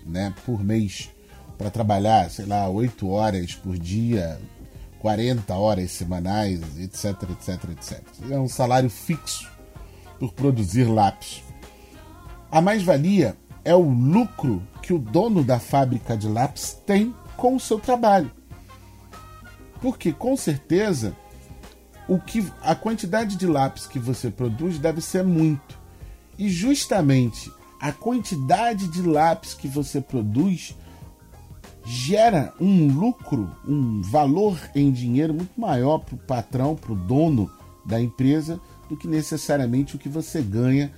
né, 0.06 0.34
por 0.46 0.64
mês 0.64 1.10
para 1.58 1.70
trabalhar, 1.70 2.30
sei 2.30 2.46
lá, 2.46 2.68
8 2.70 3.08
horas 3.08 3.54
por 3.56 3.78
dia, 3.78 4.40
40 5.02 5.56
horas 5.56 5.92
semanais, 5.92 6.62
etc, 6.80 7.24
etc, 7.32 7.70
etc. 7.72 8.04
É 8.30 8.40
um 8.40 8.48
salário 8.48 8.90
fixo 8.90 9.50
por 10.20 10.32
produzir 10.32 10.84
lápis. 10.84 11.44
A 12.52 12.62
mais-valia 12.62 13.36
é 13.66 13.74
o 13.74 13.82
lucro 13.82 14.62
que 14.82 14.94
o 14.94 15.00
dono 15.00 15.44
da 15.44 15.60
fábrica 15.60 16.16
de 16.16 16.28
lápis 16.28 16.80
tem 16.86 17.16
com 17.36 17.56
o 17.56 17.60
seu 17.60 17.80
trabalho. 17.80 18.32
Porque 19.82 20.14
com 20.14 20.38
certeza 20.38 21.16
o 22.08 22.20
que 22.20 22.46
a 22.62 22.76
quantidade 22.76 23.36
de 23.36 23.48
lápis 23.48 23.88
que 23.88 23.98
você 23.98 24.30
produz 24.30 24.78
deve 24.78 25.02
ser 25.02 25.24
muito. 25.24 25.80
E 26.38 26.48
justamente 26.48 27.52
a 27.80 27.92
quantidade 27.92 28.88
de 28.88 29.02
lápis 29.02 29.56
que 29.56 29.68
você 29.68 30.00
produz 30.00 30.76
gera 31.86 32.54
um 32.60 32.88
lucro, 32.88 33.50
um 33.68 34.02
valor 34.02 34.60
em 34.76 34.92
dinheiro 34.92 35.34
muito 35.34 35.60
maior 35.60 36.00
para 36.00 36.16
o 36.16 36.20
patrão, 36.20 36.76
para 36.76 36.92
o 36.92 36.96
dono 36.96 37.52
da 37.86 38.00
empresa, 38.00 38.60
do 38.88 38.96
que 38.96 39.08
necessariamente 39.08 39.96
o 39.96 40.00
que 40.00 40.10
você 40.10 40.42
ganha 40.42 40.92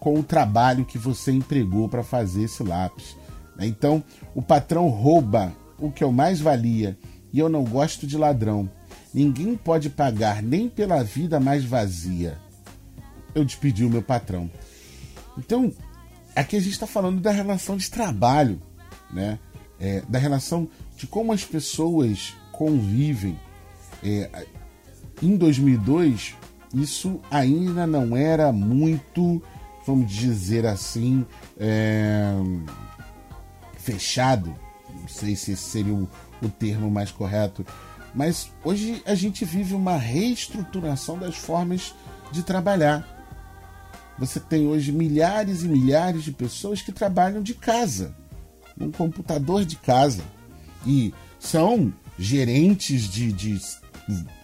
com 0.00 0.18
o 0.18 0.22
trabalho 0.22 0.84
que 0.84 0.98
você 0.98 1.30
empregou 1.30 1.88
para 1.88 2.02
fazer 2.02 2.44
esse 2.44 2.62
lápis. 2.62 3.16
né? 3.56 3.66
Então, 3.66 4.02
o 4.34 4.42
patrão 4.42 4.88
rouba 4.88 5.52
o 5.78 5.90
que 5.90 6.02
eu 6.02 6.10
mais 6.10 6.40
valia 6.40 6.98
e 7.32 7.38
eu 7.38 7.48
não 7.48 7.64
gosto 7.64 8.06
de 8.06 8.16
ladrão. 8.16 8.68
Ninguém 9.12 9.56
pode 9.56 9.90
pagar 9.90 10.42
nem 10.42 10.68
pela 10.68 11.04
vida 11.04 11.38
mais 11.38 11.64
vazia. 11.64 12.38
Eu 13.34 13.44
despedi 13.44 13.84
o 13.84 13.90
meu 13.90 14.02
patrão. 14.02 14.50
Então, 15.38 15.72
aqui 16.34 16.56
a 16.56 16.60
gente 16.60 16.72
está 16.72 16.86
falando 16.86 17.20
da 17.20 17.30
relação 17.30 17.76
de 17.76 17.90
trabalho, 17.90 18.60
né? 19.12 19.38
É, 19.84 20.00
da 20.08 20.16
relação 20.16 20.68
de 20.96 21.08
como 21.08 21.32
as 21.32 21.44
pessoas 21.44 22.34
convivem. 22.52 23.36
É, 24.00 24.46
em 25.20 25.36
2002, 25.36 26.36
isso 26.72 27.20
ainda 27.28 27.84
não 27.84 28.16
era 28.16 28.52
muito, 28.52 29.42
vamos 29.84 30.10
dizer 30.12 30.66
assim, 30.66 31.26
é, 31.58 32.32
fechado. 33.76 34.54
Não 35.00 35.08
sei 35.08 35.34
se 35.34 35.56
seria 35.56 35.94
o, 35.94 36.08
o 36.40 36.48
termo 36.48 36.88
mais 36.88 37.10
correto. 37.10 37.66
Mas 38.14 38.52
hoje 38.62 39.02
a 39.04 39.16
gente 39.16 39.44
vive 39.44 39.74
uma 39.74 39.96
reestruturação 39.96 41.18
das 41.18 41.36
formas 41.36 41.92
de 42.30 42.42
trabalhar. 42.42 43.04
Você 44.18 44.38
tem 44.38 44.66
hoje 44.66 44.92
milhares 44.92 45.62
e 45.64 45.68
milhares 45.68 46.22
de 46.22 46.30
pessoas 46.30 46.82
que 46.82 46.92
trabalham 46.92 47.42
de 47.42 47.54
casa, 47.54 48.14
num 48.76 48.90
computador 48.90 49.64
de 49.64 49.76
casa. 49.76 50.22
E 50.86 51.12
são 51.38 51.92
gerentes 52.18 53.08
de, 53.08 53.32
de 53.32 53.60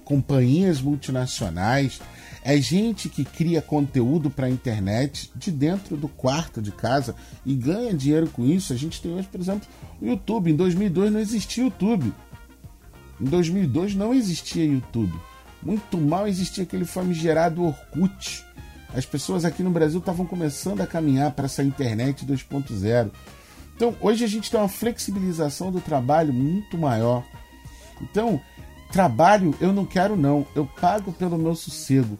companhias 0.04 0.80
multinacionais, 0.80 2.00
é 2.42 2.56
gente 2.56 3.08
que 3.08 3.24
cria 3.24 3.60
conteúdo 3.60 4.30
para 4.30 4.46
a 4.46 4.50
internet 4.50 5.30
de 5.36 5.50
dentro 5.50 5.96
do 5.96 6.08
quarto 6.08 6.62
de 6.62 6.72
casa 6.72 7.14
e 7.44 7.54
ganha 7.54 7.92
dinheiro 7.92 8.28
com 8.28 8.44
isso. 8.46 8.72
A 8.72 8.76
gente 8.76 9.02
tem 9.02 9.12
hoje, 9.12 9.28
por 9.30 9.40
exemplo, 9.40 9.68
o 10.00 10.06
YouTube. 10.06 10.50
Em 10.50 10.56
2002 10.56 11.12
não 11.12 11.20
existia 11.20 11.64
YouTube. 11.64 12.12
Em 13.20 13.24
2002 13.24 13.94
não 13.94 14.14
existia 14.14 14.64
YouTube. 14.64 15.12
Muito 15.62 15.98
mal 15.98 16.26
existia 16.26 16.64
aquele 16.64 16.84
famigerado 16.84 17.62
Orkut. 17.62 18.44
As 18.94 19.04
pessoas 19.04 19.44
aqui 19.44 19.62
no 19.62 19.70
Brasil 19.70 19.98
estavam 19.98 20.24
começando 20.24 20.80
a 20.80 20.86
caminhar 20.86 21.32
para 21.32 21.44
essa 21.44 21.62
internet 21.62 22.24
2.0. 22.24 23.10
Então, 23.78 23.94
hoje 24.00 24.24
a 24.24 24.26
gente 24.26 24.50
tem 24.50 24.58
uma 24.58 24.68
flexibilização 24.68 25.70
do 25.70 25.80
trabalho 25.80 26.32
muito 26.32 26.76
maior. 26.76 27.22
Então, 28.02 28.40
trabalho 28.90 29.54
eu 29.60 29.72
não 29.72 29.86
quero 29.86 30.16
não, 30.16 30.44
eu 30.56 30.66
pago 30.66 31.12
pelo 31.12 31.38
meu 31.38 31.54
sossego. 31.54 32.18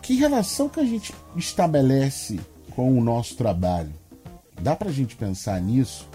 Que 0.00 0.14
relação 0.14 0.68
que 0.68 0.78
a 0.78 0.84
gente 0.84 1.12
estabelece 1.34 2.38
com 2.70 2.96
o 2.96 3.02
nosso 3.02 3.34
trabalho? 3.34 3.92
Dá 4.62 4.76
pra 4.76 4.92
gente 4.92 5.16
pensar 5.16 5.60
nisso? 5.60 6.08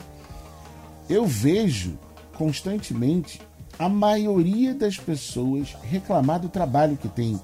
Eu 1.10 1.26
vejo 1.26 2.00
constantemente 2.38 3.42
a 3.78 3.90
maioria 3.90 4.74
das 4.74 4.96
pessoas 4.96 5.76
reclamar 5.84 6.40
do 6.40 6.48
trabalho 6.48 6.96
que 6.96 7.10
tem, 7.10 7.38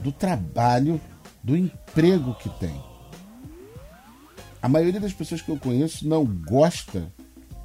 do 0.00 0.12
trabalho, 0.12 1.00
do 1.42 1.56
emprego 1.56 2.34
que 2.34 2.50
tem. 2.60 2.91
A 4.62 4.68
maioria 4.68 5.00
das 5.00 5.12
pessoas 5.12 5.42
que 5.42 5.50
eu 5.50 5.58
conheço 5.58 6.08
não 6.08 6.24
gosta 6.24 7.12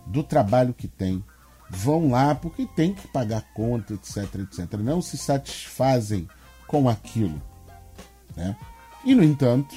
do 0.08 0.24
trabalho 0.24 0.74
que 0.74 0.88
tem. 0.88 1.24
Vão 1.70 2.10
lá 2.10 2.34
porque 2.34 2.66
tem 2.66 2.94
que 2.94 3.08
pagar 3.08 3.44
conta, 3.54 3.94
etc, 3.94 4.18
etc. 4.36 4.74
Não 4.80 5.02
se 5.02 5.18
satisfazem 5.18 6.28
com 6.66 6.90
aquilo. 6.90 7.40
Né? 8.36 8.56
E, 9.06 9.14
no 9.14 9.24
entanto, 9.24 9.76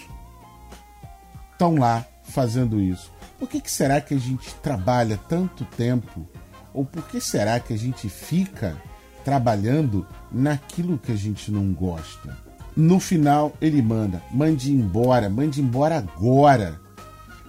estão 1.53 1.77
lá 1.77 2.07
fazendo 2.25 2.81
isso. 2.81 3.13
Por 3.39 3.49
que, 3.49 3.61
que 3.61 3.71
será 3.71 4.01
que 4.01 4.15
a 4.15 4.19
gente 4.19 4.55
trabalha 4.57 5.19
tanto 5.29 5.65
tempo? 5.65 6.27
Ou 6.73 6.85
por 6.85 7.03
que 7.09 7.21
será 7.21 7.61
que 7.61 7.73
a 7.73 7.79
gente 7.79 8.09
fica 8.09 8.77
trabalhando 9.25 10.07
naquilo 10.33 10.99
que 10.99 11.13
a 11.13 11.17
gente 11.17 11.51
não 11.51 11.73
gosta? 11.73 12.37
No 12.77 13.01
final, 13.01 13.53
ele 13.61 13.83
manda: 13.83 14.23
mande 14.31 14.73
embora, 14.73 15.29
mande 15.29 15.61
embora 15.61 15.99
agora. 15.99 16.81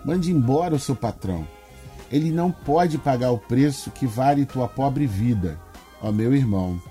Mande 0.03 0.31
embora 0.31 0.75
o 0.75 0.79
seu 0.79 0.95
patrão. 0.95 1.47
Ele 2.11 2.31
não 2.31 2.51
pode 2.51 2.97
pagar 2.97 3.31
o 3.31 3.37
preço 3.37 3.91
que 3.91 4.05
vale 4.05 4.45
tua 4.45 4.67
pobre 4.67 5.07
vida, 5.07 5.59
ó 6.01 6.11
meu 6.11 6.35
irmão. 6.35 6.81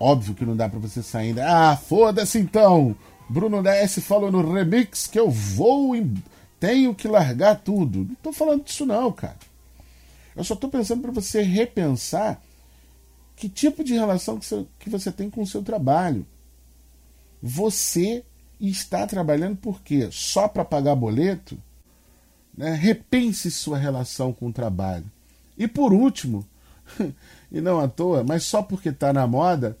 Óbvio 0.00 0.34
que 0.34 0.44
não 0.44 0.56
dá 0.56 0.68
pra 0.68 0.80
você 0.80 1.02
sair 1.02 1.28
ainda. 1.28 1.70
Ah, 1.70 1.76
foda-se 1.76 2.38
então! 2.38 2.96
Bruno 3.28 3.62
DS 3.62 4.00
falou 4.00 4.30
no 4.30 4.52
remix 4.52 5.06
que 5.06 5.18
eu 5.18 5.30
vou 5.30 5.96
e 5.96 6.12
tenho 6.60 6.94
que 6.94 7.08
largar 7.08 7.60
tudo. 7.60 8.00
Não 8.00 8.14
tô 8.16 8.32
falando 8.32 8.64
disso 8.64 8.84
não, 8.84 9.10
cara. 9.12 9.38
Eu 10.36 10.44
só 10.44 10.56
tô 10.56 10.68
pensando 10.68 11.02
para 11.02 11.12
você 11.12 11.42
repensar 11.42 12.42
que 13.36 13.48
tipo 13.48 13.84
de 13.84 13.94
relação 13.94 14.38
que 14.38 14.46
você, 14.46 14.66
que 14.78 14.90
você 14.90 15.12
tem 15.12 15.30
com 15.30 15.42
o 15.42 15.46
seu 15.46 15.62
trabalho. 15.62 16.26
Você 17.42 18.24
está 18.60 19.06
trabalhando 19.06 19.56
por 19.56 19.82
quê? 19.82 20.08
Só 20.10 20.48
para 20.48 20.64
pagar 20.64 20.94
boleto? 20.94 21.58
Né? 22.56 22.74
Repense 22.74 23.50
sua 23.50 23.78
relação 23.78 24.32
com 24.32 24.48
o 24.48 24.52
trabalho. 24.52 25.04
E 25.56 25.66
por 25.68 25.92
último, 25.92 26.46
e 27.50 27.60
não 27.60 27.80
à 27.80 27.88
toa, 27.88 28.24
mas 28.24 28.44
só 28.44 28.62
porque 28.62 28.88
está 28.88 29.12
na 29.12 29.26
moda, 29.26 29.76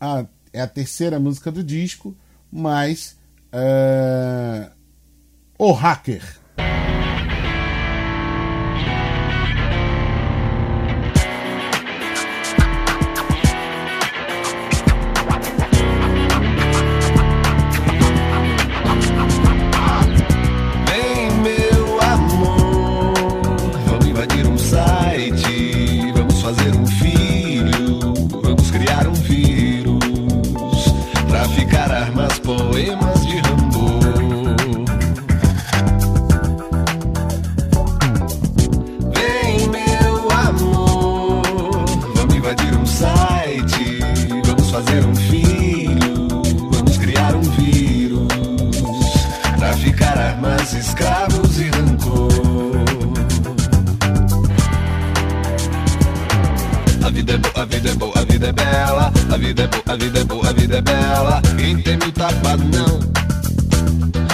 a, 0.00 0.24
é 0.52 0.60
a 0.60 0.66
terceira 0.66 1.18
música 1.18 1.50
do 1.50 1.62
disco, 1.62 2.14
mas 2.50 3.16
uh, 3.52 4.70
o 5.58 5.72
hacker. 5.72 6.39
Vida 59.60 59.60
é 59.60 59.66
boa, 59.66 59.82
a 59.86 59.96
vida 59.96 60.18
é 60.20 60.24
boa, 60.24 60.48
a 60.48 60.52
vida 60.52 60.76
é 60.78 60.80
bela. 60.80 61.42
Quem 61.58 61.82
tem 61.82 61.96
mil 61.98 62.12
tapa 62.12 62.56
não, 62.56 63.00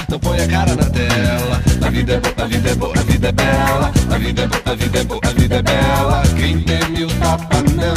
não 0.08 0.20
põe 0.20 0.40
a 0.40 0.46
cara 0.46 0.74
na 0.76 0.84
tela. 0.84 1.62
A 1.84 1.90
vida 1.90 2.12
é 2.12 2.20
boa, 2.20 2.34
a 2.36 2.46
vida 2.46 2.70
é 2.70 2.74
boa, 2.74 2.94
a 2.94 3.02
vida 3.02 3.28
é 3.28 3.32
bela. 3.32 3.92
A 4.10 4.18
vida 4.18 4.42
é 4.42 4.46
boa, 4.46 4.62
a 4.64 4.74
vida 4.74 4.98
é 4.98 5.04
boa, 5.04 5.20
a 5.24 5.30
vida 5.30 5.56
é 5.56 5.62
bela. 5.62 6.22
Quem 6.36 6.60
tem 6.60 6.90
mil 6.90 7.08
tapa 7.18 7.56
não, 7.74 7.94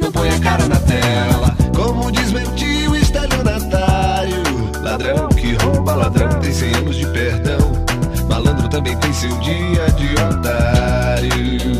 não 0.00 0.12
põe 0.12 0.28
a 0.28 0.38
cara 0.40 0.68
na 0.68 0.76
tela. 0.76 1.56
Como 1.74 2.12
diz 2.12 2.32
meu 2.32 2.50
tio 2.54 2.96
estelionatário, 2.96 4.42
ladrão 4.82 5.28
que 5.28 5.54
rouba, 5.54 5.94
ladrão 5.94 6.28
tem 6.40 6.52
100 6.52 6.74
anos 6.74 6.96
de 6.96 7.06
perdão. 7.06 7.84
Malandro 8.28 8.68
também 8.68 8.96
tem 8.98 9.12
seu 9.12 9.34
dia 9.38 9.90
de 9.96 10.14
otário. 10.22 11.73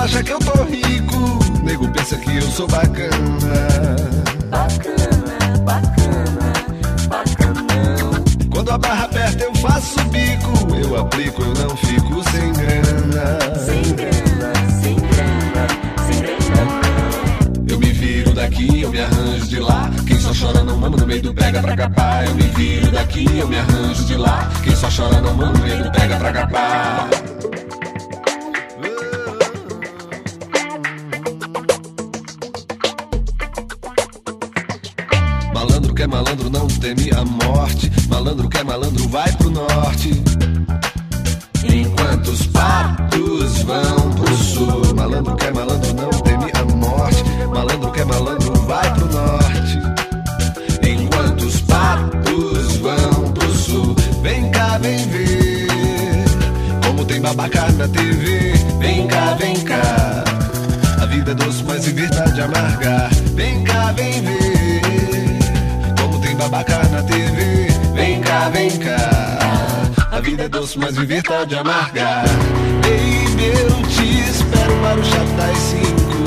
Acha 0.00 0.22
que 0.22 0.32
eu 0.32 0.38
tô 0.38 0.62
rico, 0.64 1.38
nego 1.62 1.88
pensa 1.88 2.16
que 2.16 2.36
eu 2.36 2.42
sou 2.42 2.66
bacana. 2.68 3.96
Bacana, 4.50 5.58
bacana, 5.64 6.52
bacanão. 7.08 8.24
Quando 8.50 8.70
a 8.70 8.78
barra 8.78 9.04
aperta 9.04 9.44
eu 9.44 9.54
faço 9.56 10.02
bico, 10.04 10.76
eu 10.76 11.00
aplico, 11.00 11.42
eu 11.42 11.54
não 11.54 11.76
fico 11.76 12.22
sem 12.30 12.52
grana. 12.52 13.38
Sem 13.64 13.82
grana, 13.94 14.52
sem 14.80 14.94
grana, 14.96 15.66
sem 16.06 16.20
grana. 16.22 17.68
Eu 17.68 17.78
me 17.78 17.92
viro 17.92 18.32
daqui, 18.32 18.82
eu 18.82 18.90
me 18.90 19.00
arranjo 19.00 19.46
de 19.46 19.60
lá. 19.60 19.90
Quem 20.06 20.18
só 20.18 20.32
chora 20.32 20.62
não 20.62 20.76
mama 20.78 20.96
no 20.96 21.06
meio 21.06 21.22
do 21.22 21.34
pega 21.34 21.60
pra 21.60 21.76
capar. 21.76 22.24
Eu 22.26 22.34
me 22.34 22.42
viro 22.42 22.90
daqui, 22.92 23.26
eu 23.38 23.48
me 23.48 23.58
arranjo 23.58 24.04
de 24.04 24.16
lá. 24.16 24.48
Quem 24.62 24.74
só 24.76 24.88
chora 24.90 25.20
não 25.20 25.34
mama 25.34 25.52
no 25.52 25.64
meio 25.64 25.84
do 25.84 25.90
pega 25.92 26.16
pra 26.16 26.32
capar. 26.32 27.08
Que 35.98 36.04
é 36.04 36.06
malandro 36.06 36.48
não 36.48 36.68
teme 36.68 37.10
a 37.10 37.24
morte. 37.24 37.90
Malandro 38.08 38.48
que 38.48 38.58
é 38.58 38.62
malandro 38.62 39.08
vai 39.08 39.32
pro 39.32 39.50
norte. 39.50 40.22
Enquanto 41.64 42.28
os 42.28 42.46
patos 42.46 43.62
vão 43.64 44.12
pro 44.12 44.36
sul. 44.36 44.94
Malandro 44.94 45.34
que 45.34 45.46
é 45.46 45.50
malandro 45.52 45.92
não 45.94 46.10
teme 46.10 46.52
a 46.54 46.64
morte. 46.76 47.24
Malandro 47.52 47.90
que 47.90 48.00
é 48.00 48.04
malandro 48.04 48.52
vai 48.68 48.94
pro 48.94 49.06
norte. 49.06 49.78
Enquanto 50.88 51.42
os 51.42 51.60
patos 51.62 52.76
vão 52.76 53.32
pro 53.32 53.54
sul. 53.56 53.96
Vem 54.22 54.48
cá, 54.52 54.78
vem 54.78 55.04
ver. 55.08 55.66
Como 56.86 57.04
tem 57.06 57.20
babaca 57.20 57.72
na 57.72 57.88
TV. 57.88 58.52
Vem 58.78 59.04
cá, 59.08 59.34
vem 59.34 59.56
cá. 59.64 60.22
A 61.02 61.06
vida 61.06 61.32
é 61.32 61.34
doce, 61.34 61.64
mas 61.64 61.88
em 61.88 61.92
verdade 61.92 62.40
amarga. 62.40 63.10
Vem 63.34 63.64
cá, 63.64 63.90
vem 63.90 64.22
ver. 64.22 64.47
TV. 67.08 67.68
Vem 67.94 68.20
cá, 68.20 68.48
vem 68.50 68.70
cá. 68.78 69.38
A 70.12 70.20
vida 70.20 70.44
é 70.44 70.48
doce, 70.48 70.78
mas 70.78 70.96
viver 70.96 71.22
tá 71.22 71.44
de 71.44 71.56
amarga. 71.56 72.22
Baby, 72.82 73.46
eu 73.46 73.82
te 73.88 74.20
espero 74.30 74.74
para 74.82 75.00
o 75.00 75.04
chá 75.04 75.24
das 75.36 75.58
cinco. 75.58 76.18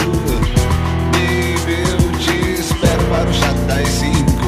Baby, 1.14 1.78
eu 1.90 2.20
te 2.20 2.60
espero 2.60 3.04
para 3.10 3.30
o 3.30 3.34
chá 3.34 3.52
das 3.68 3.88
cinco. 3.88 4.48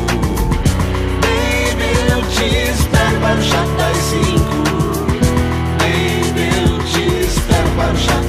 Baby, 1.21 1.89
eu 2.11 2.21
te 2.29 2.45
espero 2.71 3.19
para 3.21 3.39
o 3.39 3.43
chá 3.43 3.65
das 3.77 3.97
cinco. 3.97 4.63
Baby, 5.79 6.45
eu 6.65 6.79
te 6.85 7.03
espero 7.25 7.69
para 7.75 7.93
o 7.93 7.97
chá 7.97 8.22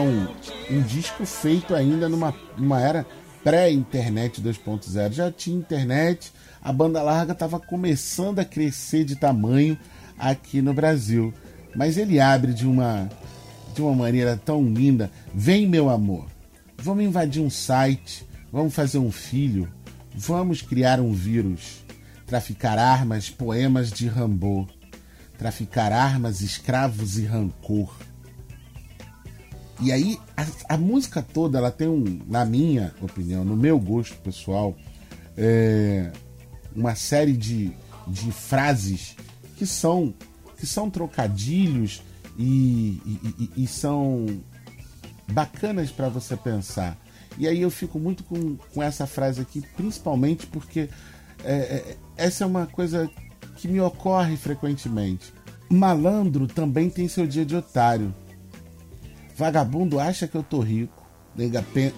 Um, 0.00 0.26
um 0.70 0.82
disco 0.82 1.24
feito 1.24 1.74
ainda 1.74 2.08
numa, 2.08 2.34
numa 2.56 2.80
era 2.80 3.06
pré-internet 3.44 4.40
2.0. 4.42 5.12
Já 5.12 5.30
tinha 5.30 5.56
internet, 5.56 6.32
a 6.62 6.72
banda 6.72 7.02
larga 7.02 7.32
estava 7.32 7.60
começando 7.60 8.38
a 8.38 8.44
crescer 8.44 9.04
de 9.04 9.14
tamanho 9.16 9.78
aqui 10.18 10.62
no 10.62 10.72
Brasil. 10.72 11.32
Mas 11.76 11.96
ele 11.98 12.18
abre 12.18 12.52
de 12.52 12.66
uma, 12.66 13.08
de 13.74 13.82
uma 13.82 13.94
maneira 13.94 14.40
tão 14.42 14.64
linda. 14.64 15.10
Vem, 15.32 15.66
meu 15.66 15.90
amor, 15.90 16.26
vamos 16.78 17.04
invadir 17.04 17.42
um 17.42 17.50
site, 17.50 18.26
vamos 18.50 18.74
fazer 18.74 18.98
um 18.98 19.12
filho, 19.12 19.68
vamos 20.14 20.62
criar 20.62 21.00
um 21.00 21.12
vírus, 21.12 21.84
traficar 22.26 22.78
armas, 22.78 23.28
poemas 23.28 23.90
de 23.92 24.06
Rambo, 24.06 24.66
traficar 25.36 25.92
armas, 25.92 26.40
escravos 26.40 27.18
e 27.18 27.26
rancor. 27.26 27.94
E 29.80 29.90
aí, 29.92 30.18
a, 30.36 30.74
a 30.74 30.76
música 30.78 31.20
toda, 31.22 31.58
ela 31.58 31.70
tem 31.70 31.88
um, 31.88 32.20
na 32.26 32.44
minha 32.44 32.94
opinião, 33.02 33.44
no 33.44 33.56
meu 33.56 33.78
gosto 33.78 34.16
pessoal, 34.18 34.76
é, 35.36 36.10
uma 36.74 36.94
série 36.94 37.32
de, 37.36 37.72
de 38.06 38.30
frases 38.32 39.16
que 39.56 39.66
são, 39.66 40.14
que 40.58 40.66
são 40.66 40.88
trocadilhos 40.88 42.02
e, 42.38 43.00
e- 43.04 43.34
e- 43.56 43.64
e 43.64 43.66
são 43.66 44.26
bacanas 45.30 45.90
para 45.90 46.08
você 46.08 46.36
pensar. 46.36 46.96
E 47.36 47.48
aí 47.48 47.60
eu 47.60 47.70
fico 47.70 47.98
muito 47.98 48.22
com, 48.24 48.56
com 48.72 48.82
essa 48.82 49.06
frase 49.06 49.40
aqui, 49.40 49.60
principalmente 49.76 50.46
porque 50.46 50.88
é, 51.42 51.52
é, 51.52 51.96
essa 52.16 52.44
é 52.44 52.46
uma 52.46 52.66
coisa 52.66 53.10
que 53.56 53.66
me 53.66 53.80
ocorre 53.80 54.36
frequentemente. 54.36 55.32
Malandro 55.68 56.46
também 56.46 56.88
tem 56.88 57.08
seu 57.08 57.26
dia 57.26 57.44
de 57.44 57.56
otário. 57.56 58.14
Vagabundo 59.36 59.98
acha 59.98 60.28
que 60.28 60.36
eu 60.36 60.42
tô 60.42 60.60
rico. 60.60 61.02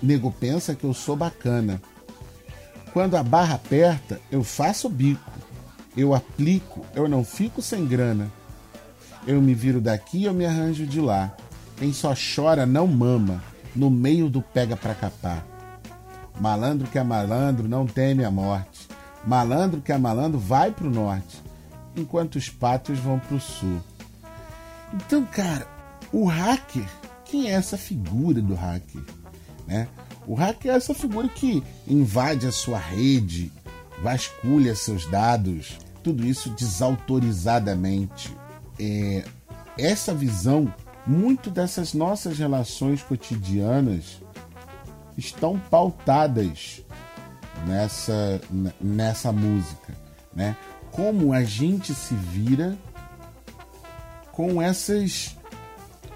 Nego 0.02 0.30
pensa 0.32 0.74
que 0.74 0.84
eu 0.84 0.94
sou 0.94 1.14
bacana. 1.14 1.80
Quando 2.92 3.16
a 3.16 3.22
barra 3.22 3.56
aperta, 3.56 4.18
eu 4.30 4.42
faço 4.42 4.88
bico. 4.88 5.30
Eu 5.94 6.14
aplico, 6.14 6.84
eu 6.94 7.06
não 7.08 7.24
fico 7.24 7.60
sem 7.60 7.86
grana. 7.86 8.30
Eu 9.26 9.42
me 9.42 9.54
viro 9.54 9.80
daqui, 9.80 10.24
eu 10.24 10.32
me 10.32 10.46
arranjo 10.46 10.86
de 10.86 11.00
lá. 11.00 11.34
Quem 11.76 11.92
só 11.92 12.14
chora 12.14 12.64
não 12.64 12.86
mama. 12.86 13.42
No 13.74 13.90
meio 13.90 14.30
do 14.30 14.40
pega 14.40 14.76
pra 14.76 14.94
capar. 14.94 15.44
Malandro 16.40 16.88
que 16.88 16.98
é 16.98 17.02
malandro 17.02 17.68
não 17.68 17.86
teme 17.86 18.24
a 18.24 18.30
morte. 18.30 18.88
Malandro 19.26 19.82
que 19.82 19.92
é 19.92 19.98
malandro 19.98 20.38
vai 20.38 20.70
pro 20.70 20.90
norte. 20.90 21.42
Enquanto 21.94 22.36
os 22.36 22.48
patos 22.48 22.98
vão 22.98 23.18
pro 23.18 23.38
sul. 23.40 23.80
Então, 24.94 25.24
cara, 25.26 25.66
o 26.12 26.26
hacker, 26.26 26.86
quem 27.26 27.50
é 27.50 27.52
essa 27.52 27.76
figura 27.76 28.40
do 28.40 28.54
hacker? 28.54 29.02
Né? 29.66 29.88
O 30.26 30.34
hacker 30.34 30.72
é 30.72 30.76
essa 30.76 30.94
figura 30.94 31.28
que 31.28 31.62
invade 31.86 32.46
a 32.46 32.52
sua 32.52 32.78
rede, 32.78 33.52
vasculha 34.02 34.74
seus 34.74 35.06
dados, 35.10 35.78
tudo 36.02 36.26
isso 36.26 36.50
desautorizadamente. 36.50 38.34
É, 38.78 39.24
essa 39.78 40.14
visão, 40.14 40.72
muito 41.06 41.50
dessas 41.50 41.94
nossas 41.94 42.38
relações 42.38 43.02
cotidianas 43.02 44.20
estão 45.16 45.58
pautadas 45.58 46.82
nessa, 47.66 48.40
nessa 48.80 49.32
música, 49.32 49.94
né? 50.34 50.56
Como 50.90 51.32
a 51.32 51.42
gente 51.44 51.94
se 51.94 52.14
vira 52.14 52.76
com 54.32 54.60
essas, 54.60 55.35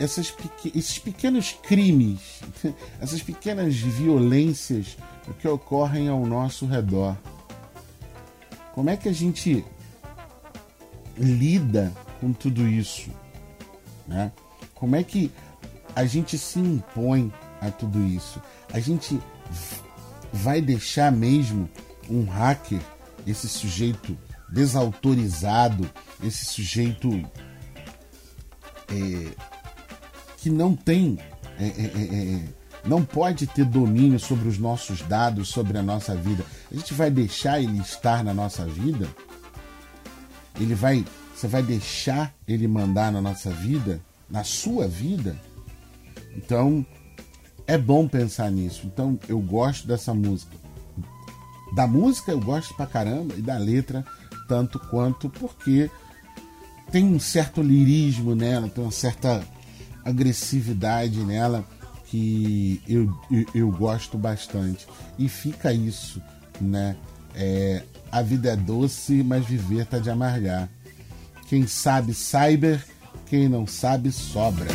essas 0.01 0.35
esses 0.75 0.99
pequenos 0.99 1.53
crimes, 1.63 2.41
essas 3.01 3.23
pequenas 3.23 3.77
violências 3.77 4.97
que 5.39 5.47
ocorrem 5.47 6.09
ao 6.09 6.25
nosso 6.25 6.65
redor. 6.65 7.17
Como 8.73 8.89
é 8.89 8.97
que 8.97 9.11
a 9.11 9.13
gente 9.13 9.63
lida 11.19 11.93
com 12.19 12.33
tudo 12.33 12.67
isso? 12.67 13.11
Né? 14.09 14.33
Como 14.75 14.97
é 14.97 15.05
que 15.05 15.31
a 15.95 16.07
gente 16.07 16.39
se 16.39 16.59
impõe 16.59 17.31
a 17.61 17.71
tudo 17.71 18.03
isso? 18.03 18.41
A 18.73 18.81
gente 18.81 19.21
vai 20.33 20.63
deixar 20.63 21.13
mesmo 21.13 21.69
um 22.09 22.25
hacker, 22.25 22.81
esse 23.27 23.49
sujeito 23.49 24.17
desautorizado, 24.49 25.89
esse 26.23 26.47
sujeito 26.47 27.11
é, 28.89 29.50
que 30.41 30.51
não 30.51 30.75
tem, 30.75 31.19
é, 31.59 31.65
é, 31.65 31.93
é, 31.95 32.35
é, 32.35 32.43
não 32.87 33.05
pode 33.05 33.47
ter 33.47 33.65
domínio 33.65 34.19
sobre 34.19 34.49
os 34.49 34.59
nossos 34.59 35.03
dados, 35.03 35.49
sobre 35.49 35.79
a 35.79 35.83
nossa 35.83 36.15
vida. 36.15 36.45
A 36.71 36.75
gente 36.75 36.95
vai 36.95 37.11
deixar 37.11 37.61
ele 37.61 37.79
estar 37.79 38.25
na 38.25 38.35
nossa 38.35 38.65
vida? 38.65 39.09
ele 40.61 40.75
vai, 40.75 41.05
você 41.35 41.49
vai 41.49 41.63
deixar 41.63 42.35
ele 42.47 42.69
mandar 42.69 43.11
na 43.11 43.21
nossa 43.21 43.51
vida, 43.51 44.01
na 44.29 44.45
sua 44.45 44.87
vida? 44.87 45.37
Então, 46.37 46.85
é 47.67 47.79
bom 47.79 48.07
pensar 48.07 48.51
nisso. 48.51 48.83
Então, 48.85 49.19
eu 49.29 49.41
gosto 49.41 49.87
dessa 49.87 50.13
música. 50.13 50.57
Da 51.75 51.87
música 51.87 52.33
eu 52.33 52.41
gosto 52.41 52.75
pra 52.75 52.87
caramba 52.87 53.35
e 53.37 53.43
da 53.43 53.57
letra 53.57 54.05
tanto 54.49 54.79
quanto 54.79 55.29
porque 55.31 55.89
tem 56.91 57.05
um 57.05 57.21
certo 57.21 57.63
lirismo 57.63 58.35
nela, 58.35 58.69
tem 58.69 58.83
uma 58.83 58.91
certa 58.91 59.41
agressividade 60.05 61.21
nela 61.25 61.65
que 62.07 62.83
eu, 62.89 63.15
eu, 63.31 63.47
eu 63.55 63.71
gosto 63.71 64.19
bastante. 64.19 64.87
E 65.19 65.29
fica 65.29 65.73
isso, 65.73 66.21
né? 66.61 66.97
É, 67.35 67.83
a 68.11 68.23
vida 68.23 68.51
é 68.51 68.57
doce, 68.57 69.23
mas 69.23 69.47
viver 69.47 69.87
tá 69.87 69.99
de 69.99 70.11
amargar. 70.11 70.69
Quem 71.49 71.67
sabe, 71.67 72.13
cyber, 72.15 72.85
quem 73.27 73.49
não 73.49 73.67
sabe, 73.67 74.11
sobra. 74.11 74.67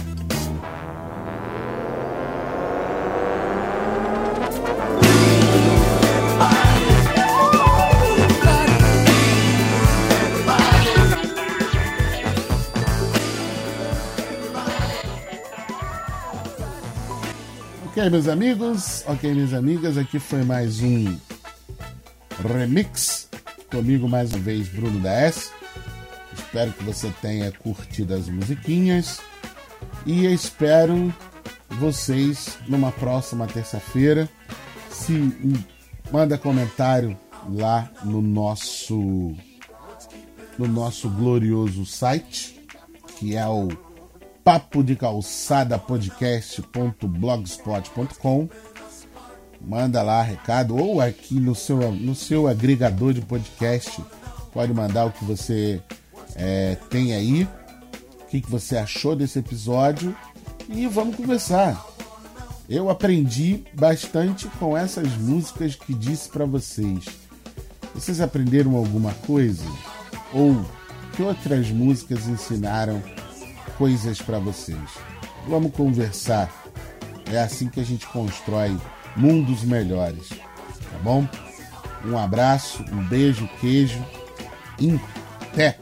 Ok, 18.05 18.11
meus 18.11 18.27
amigos, 18.27 19.03
ok, 19.07 19.33
minhas 19.33 19.51
amigas, 19.51 19.97
aqui 19.97 20.19
foi 20.19 20.43
mais 20.43 20.79
um 20.79 21.17
remix. 22.39 23.27
Comigo 23.71 24.07
mais 24.07 24.31
uma 24.31 24.43
vez, 24.43 24.67
Bruno 24.67 24.99
da 24.99 25.11
S. 25.11 25.49
Espero 26.31 26.71
que 26.73 26.83
você 26.83 27.11
tenha 27.19 27.51
curtido 27.51 28.13
as 28.13 28.29
musiquinhas 28.29 29.19
e 30.05 30.27
espero 30.27 31.11
vocês 31.79 32.59
numa 32.67 32.91
próxima 32.91 33.47
terça-feira. 33.47 34.29
Se 34.91 35.35
manda 36.11 36.37
comentário 36.37 37.17
lá 37.49 37.89
no 38.03 38.21
nosso 38.21 39.35
no 40.59 40.67
nosso 40.67 41.09
glorioso 41.09 41.87
site, 41.87 42.67
que 43.17 43.35
é 43.35 43.47
o 43.47 43.67
papo 44.45 44.81
de 44.83 44.95
calçada 44.95 45.79
podcast.blogspot.com. 45.79 48.47
Manda 49.59 50.03
lá 50.03 50.21
recado 50.21 50.77
ou 50.77 51.01
aqui 51.01 51.39
no 51.39 51.55
seu, 51.55 51.91
no 51.91 52.13
seu 52.13 52.47
agregador 52.47 53.11
de 53.11 53.21
podcast. 53.21 53.99
Pode 54.53 54.71
mandar 54.71 55.05
o 55.05 55.11
que 55.11 55.25
você 55.25 55.81
é, 56.35 56.77
tem 56.91 57.15
aí, 57.15 57.49
o 58.21 58.25
que, 58.27 58.39
que 58.39 58.51
você 58.51 58.77
achou 58.77 59.15
desse 59.15 59.39
episódio 59.39 60.15
e 60.69 60.85
vamos 60.85 61.15
conversar. 61.15 61.83
Eu 62.69 62.91
aprendi 62.91 63.63
bastante 63.73 64.47
com 64.59 64.77
essas 64.77 65.07
músicas 65.17 65.73
que 65.73 65.95
disse 65.95 66.29
para 66.29 66.45
vocês. 66.45 67.05
Vocês 67.95 68.21
aprenderam 68.21 68.75
alguma 68.75 69.11
coisa? 69.25 69.65
Ou 70.31 70.63
que 71.15 71.23
outras 71.23 71.71
músicas 71.71 72.27
ensinaram 72.27 73.01
coisas 73.77 74.21
para 74.21 74.39
vocês? 74.39 74.79
Vamos 75.47 75.71
conversar. 75.73 76.51
É 77.31 77.39
assim 77.39 77.67
que 77.67 77.79
a 77.79 77.83
gente 77.83 78.05
constrói 78.07 78.77
mundos 79.15 79.63
melhores, 79.63 80.29
tá 80.29 80.97
bom? 81.01 81.27
Um 82.05 82.17
abraço, 82.17 82.83
um 82.91 83.03
beijo, 83.03 83.49
queijo. 83.59 84.03
Em 84.79 84.99
pé. 85.55 85.77